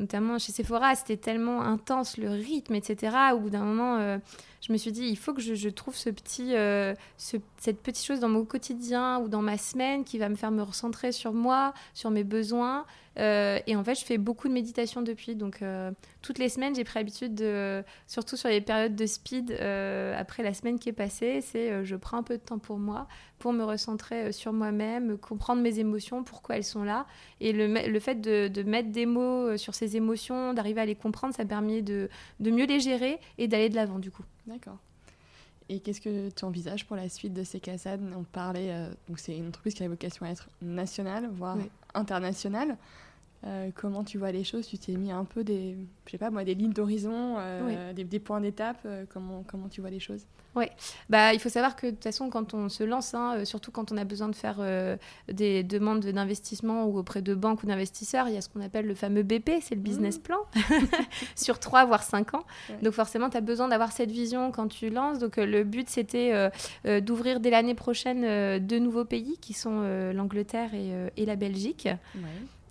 [0.00, 3.16] notamment chez Sephora, c'était tellement intense le rythme, etc.
[3.34, 4.18] Au bout d'un moment,
[4.62, 8.20] je me suis dit, il faut que je, trouve ce petit, euh, cette petite chose
[8.20, 11.74] dans mon quotidien ou dans ma semaine qui va me faire me recentrer sur moi,
[11.94, 12.86] sur mes besoins.
[13.18, 15.34] Euh, et en fait, je fais beaucoup de méditation depuis.
[15.34, 15.90] Donc, euh,
[16.22, 20.54] toutes les semaines, j'ai pris l'habitude de, surtout sur les périodes de speed, après la
[20.54, 23.06] semaine qui est passée, c'est je prends un peu de temps pour moi,
[23.38, 27.06] pour me recentrer sur moi-même, comprendre mes émotions, pourquoi elles sont là.
[27.40, 30.94] Et le, le fait de, de, mettre des mots sur ces émotions, d'arriver à les
[30.94, 32.08] comprendre, ça permet de,
[32.40, 34.24] de mieux les gérer et d'aller de l'avant, du coup.
[34.46, 34.78] D'accord.
[35.68, 39.18] Et qu'est-ce que tu envisages pour la suite de ces casades On parlait, euh, donc
[39.18, 41.56] c'est une entreprise qui a vocation à être nationale, voire
[41.94, 42.76] internationale.
[43.44, 44.66] Euh, comment tu vois les choses?
[44.68, 45.76] Tu t'es mis un peu des,
[46.06, 48.78] je sais pas moi, des lignes d'horizon, euh, des, points d'étape.
[48.86, 50.26] Euh, comment, comment tu vois les choses?
[50.54, 50.66] Oui,
[51.08, 53.90] bah, il faut savoir que de toute façon, quand on se lance, hein, surtout quand
[53.90, 54.60] on a besoin de faire
[55.28, 58.86] des demandes d'investissement ou auprès de banques ou d'investisseurs, il y a ce qu'on appelle
[58.86, 60.22] le fameux BP, c'est le business mmh.
[60.22, 60.38] plan,
[61.36, 62.44] sur 3 voire 5 ans.
[62.82, 65.18] Donc forcément, tu as besoin d'avoir cette vision quand tu lances.
[65.18, 66.50] Donc le but, c'était
[67.00, 69.80] d'ouvrir dès l'année prochaine deux nouveaux pays qui sont
[70.12, 71.88] l'Angleterre et, et, la Belgique.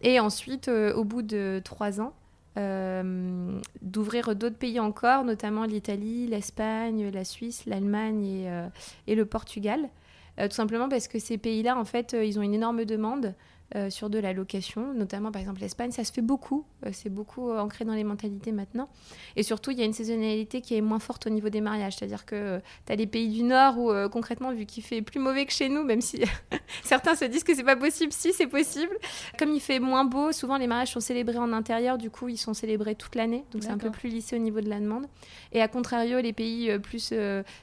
[0.01, 2.13] Et ensuite, euh, au bout de trois ans,
[2.57, 8.67] euh, d'ouvrir d'autres pays encore, notamment l'Italie, l'Espagne, la Suisse, l'Allemagne et, euh,
[9.07, 9.89] et, le Portugal.
[10.37, 13.35] tout simplement parce que ces pays-là, en fait, ils ont une énorme demande.
[13.77, 17.09] Euh, sur de la location, notamment par exemple l'Espagne, ça se fait beaucoup, euh, c'est
[17.09, 18.89] beaucoup euh, ancré dans les mentalités maintenant.
[19.37, 21.95] Et surtout, il y a une saisonnalité qui est moins forte au niveau des mariages,
[21.95, 25.45] c'est-à-dire que tu as les pays du Nord où concrètement, vu qu'il fait plus mauvais
[25.45, 26.21] que chez nous, même si
[26.83, 28.93] certains se disent que c'est pas possible, si c'est possible,
[29.39, 32.37] comme il fait moins beau, souvent les mariages sont célébrés en intérieur, du coup ils
[32.37, 35.05] sont célébrés toute l'année, donc c'est un peu plus lissé au niveau de la demande.
[35.53, 37.13] Et à contrario, les pays plus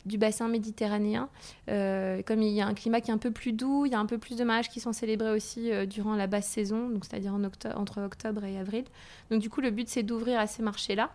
[0.07, 1.29] du bassin méditerranéen,
[1.67, 4.01] comme il y a un climat qui est un peu plus doux, il y a
[4.01, 7.05] un peu plus de mariages qui sont célébrés aussi du durant la basse saison, donc
[7.05, 8.85] c'est-à-dire en entre octobre et avril.
[9.33, 11.11] Donc du coup, le but c'est d'ouvrir à ces marchés-là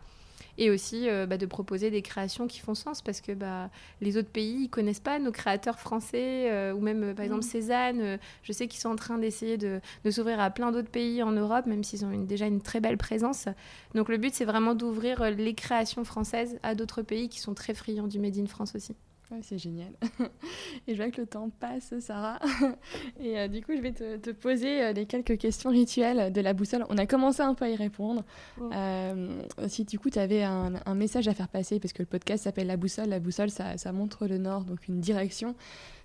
[0.58, 3.70] et aussi euh, bah, de proposer des créations qui font sens parce que bah,
[4.02, 7.46] les autres pays ils connaissent pas nos créateurs français euh, ou même euh, par exemple
[7.46, 7.50] mmh.
[7.50, 9.80] Cézanne je sais qu'ils sont en train d'essayer de,
[10.12, 12.98] s'ouvrir à plein d'autres pays en Europe même s'ils ont une, déjà une très belle
[12.98, 13.48] présence
[13.96, 17.74] donc le but c'est vraiment d'ouvrir les créations françaises à d'autres pays qui sont très
[17.74, 18.96] friands du Made in France aussi
[19.42, 19.92] c'est génial.
[20.88, 22.40] et je vois que le temps passe, Sarah.
[23.20, 26.54] et euh, du coup, je vais te, poser euh, les quelques questions rituelles de la
[26.54, 26.86] boussole.
[26.90, 28.24] On a commencé un peu à y répondre.
[28.62, 32.44] Euh, si du coup, tu avais un, message à faire passer, parce que le podcast
[32.44, 33.10] s'appelle La boussole.
[33.10, 35.56] La boussole, ça, montre le nord, donc une direction.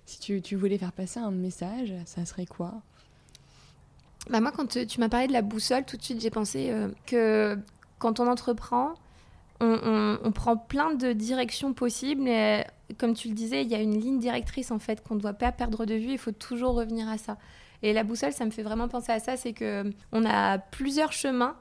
[0.05, 2.81] Si tu, voulais faire passer un message, ça serait quoi?
[4.29, 6.73] Bah Moi, quand tu, m'as parlé de la boussole, tout de suite, j'ai pensé
[7.05, 7.57] que
[7.99, 8.95] quand on entreprend,
[9.61, 12.65] on, prend plein de directions possibles, mais
[12.97, 15.33] comme tu le disais, il y a une ligne directrice en fait qu'on ne doit
[15.33, 16.11] pas perdre de vue.
[16.11, 17.37] Il faut toujours revenir à ça.
[17.81, 21.11] Et la boussole, ça me fait vraiment penser à ça, c'est que on a plusieurs
[21.11, 21.55] chemins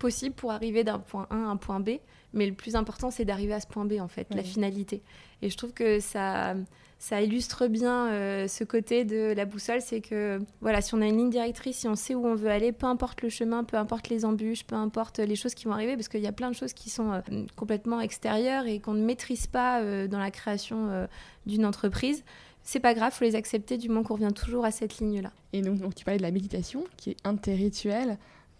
[0.00, 1.90] possibles pour arriver d'un point A à un point B,
[2.32, 5.02] mais le plus important, c'est d'arriver à ce point B en fait, la finalité.
[5.42, 6.56] Et je trouve que ça
[7.00, 11.06] ça illustre bien euh, ce côté de la boussole, c'est que voilà, si on a
[11.06, 13.78] une ligne directrice, si on sait où on veut aller, peu importe le chemin, peu
[13.78, 16.50] importe les embûches, peu importe les choses qui vont arriver, parce qu'il y a plein
[16.50, 17.20] de choses qui sont euh,
[17.56, 21.08] complètement extérieures et qu'on ne maîtrise pas euh, dans la création
[21.46, 22.22] d'une entreprise
[22.62, 25.32] c'est pas grave, faut les accepter du moment qu'on revient toujours à cette ligne-là.
[25.54, 27.34] Et donc, donc, tu parlais de la méditation, qui est un.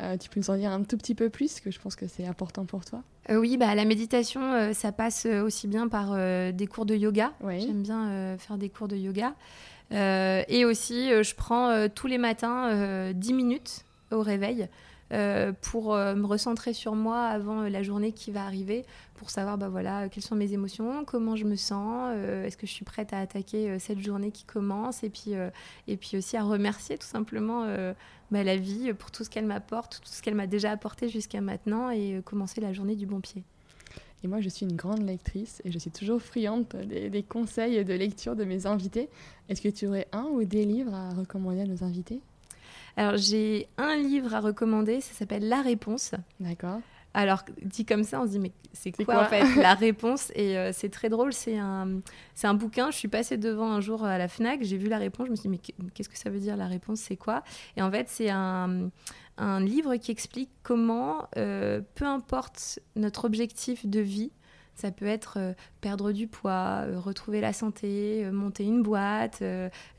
[0.01, 2.07] Euh, tu peux nous en dire un tout petit peu plus, que je pense que
[2.07, 6.17] c'est important pour toi euh, Oui, bah, la méditation, euh, ça passe aussi bien par
[6.53, 7.33] des cours de yoga.
[7.49, 9.35] J'aime bien faire des cours de yoga.
[9.91, 14.69] et aussi, je prends tous les matins 10 minutes au réveil
[15.61, 18.85] pour me recentrer sur moi avant la journée qui va arriver,
[19.21, 22.73] pour savoir bah, voilà, quelles sont mes émotions, comment je me sens, est-ce que je
[22.73, 25.33] suis prête à attaquer cette journée qui commence, et puis,
[25.87, 27.67] et puis aussi à remercier tout simplement
[28.31, 31.43] bah, la vie pour tout ce qu'elle m'apporte, tout ce qu'elle m'a déjà apporté jusqu'à
[31.43, 33.45] maintenant, et commencer la journée du bon pied.
[34.25, 37.85] Et moi, je suis une grande lectrice et je suis toujours friande des, des conseils
[37.85, 39.11] de lecture de mes invités.
[39.51, 42.21] Est-ce que tu aurais un ou des livres à recommander à nos invités?
[42.97, 46.15] Alors j'ai un livre à recommander, ça s'appelle La Réponse.
[46.39, 46.81] D'accord.
[47.13, 49.45] Alors, dit comme ça, on se dit, mais c'est quoi, en fait?
[49.57, 52.01] La réponse Et euh, c'est très drôle, c'est un,
[52.43, 52.91] un bouquin.
[52.91, 55.37] Je suis passée devant un jour à la Fnac, j'ai vu la réponse, je me
[55.37, 57.43] suis dit, mais qu'est-ce que ça veut dire la réponse C'est quoi?
[57.77, 58.91] Et en fait, c'est un,
[59.39, 64.31] un, livre qui explique comment, euh, peu importe notre objectif de vie,
[64.77, 69.43] ça peut être euh, perdre du poids, retrouver la santé, monter une boîte,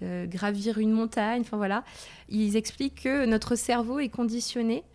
[0.01, 1.84] gravir une montagne, enfin voilà.
[2.30, 4.86] Ils expliquent que notre cerveau est conditionné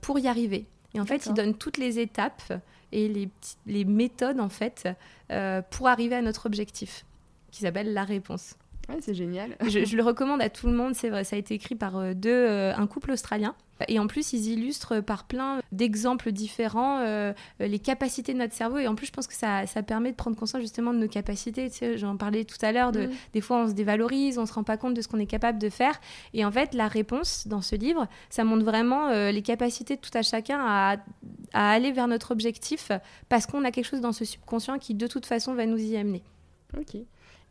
[0.00, 0.66] pour y arriver.
[0.94, 2.52] Et en fait, il donne toutes les étapes
[2.92, 3.30] et les,
[3.66, 4.88] les méthodes en fait
[5.30, 7.04] euh, pour arriver à notre objectif,
[7.50, 8.56] qui s'appelle la réponse.
[8.90, 9.56] Ouais, c'est génial.
[9.62, 10.94] je, le recommande à tout le monde.
[10.94, 13.54] C'est vrai, ça a été écrit par euh, deux, euh, un couple australien.
[13.88, 18.78] Et en plus, ils illustrent par plein d'exemples différents euh, les capacités de notre cerveau.
[18.78, 21.08] Et en plus, je pense que ça, ça permet de prendre conscience justement de nos
[21.08, 21.70] capacités.
[21.70, 23.10] Tu sais, J'en parlais tout à l'heure, de, mm.
[23.32, 25.58] des fois on se dévalorise, on se rend pas compte de ce qu'on est capable
[25.58, 25.98] de faire.
[26.34, 30.00] Et en fait, la réponse dans ce livre, ça montre vraiment euh, les capacités de
[30.00, 30.96] tout à chacun à,
[31.52, 32.92] à aller vers notre objectif
[33.28, 35.96] parce qu'on a quelque chose dans ce subconscient qui de toute façon va nous y
[35.96, 36.22] amener.
[36.78, 36.96] Ok.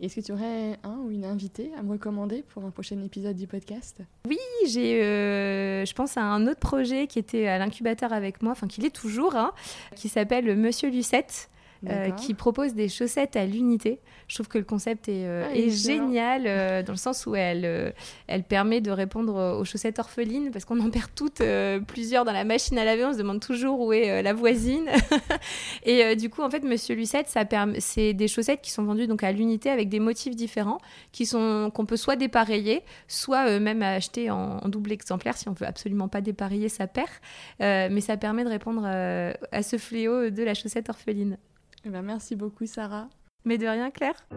[0.02, 3.36] Est-ce que tu aurais un ou une invitée à me recommander pour un prochain épisode
[3.36, 4.00] du podcast?
[4.30, 8.54] Oui, j'ai, euh, je pense à un autre projet qui était à l'incubateur avec moi,
[8.54, 9.52] enfin qui l'est toujours, hein,
[9.98, 11.50] qui s'appelle Monsieur Lucette.
[11.88, 14.00] Euh, qui propose des chaussettes à l'unité.
[14.28, 17.94] Je trouve que le concept est, euh, ah, génial euh, dans le sens où elle,
[18.28, 21.42] elle permet de répondre aux chaussettes orphelines parce qu'on en perd toutes
[21.88, 23.06] plusieurs dans la machine à laver.
[23.06, 24.90] On se demande toujours où est la voisine.
[25.84, 27.46] et du coup, en fait, Monsieur Lucette, ça
[27.80, 30.80] c'est des chaussettes qui sont vendues donc à l'unité avec des motifs différents
[31.14, 35.54] qui sont qu'on peut soit dépareiller, soit même acheter en, en, double exemplaire si on
[35.54, 37.22] veut absolument pas dépareiller sa paire.
[37.60, 41.38] mais ça permet de répondre à ce fléau de la chaussette orpheline.
[41.86, 43.10] Eh ben, merci beaucoup, Sarah.
[43.46, 44.28] Mais de rien, Claire.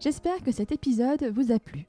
[0.00, 1.86] J'espère que cet épisode vous a plu.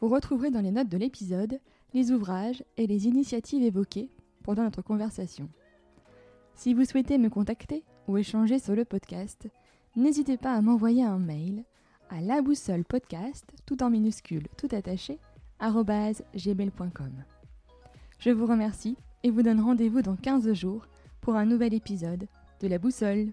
[0.00, 1.58] Vous retrouverez dans les notes de l'épisode
[1.92, 4.10] les ouvrages et les initiatives évoquées
[4.44, 5.48] pendant notre conversation.
[6.54, 9.48] Si vous souhaitez me contacter ou échanger sur le podcast,
[9.96, 11.64] n'hésitez pas à m'envoyer un mail
[12.10, 15.18] à la boussole podcast, tout en minuscule, tout attaché,
[16.34, 17.12] gmail.com.
[18.18, 20.86] Je vous remercie et vous donne rendez-vous dans 15 jours
[21.20, 22.26] pour un nouvel épisode
[22.60, 23.28] de La Boussole.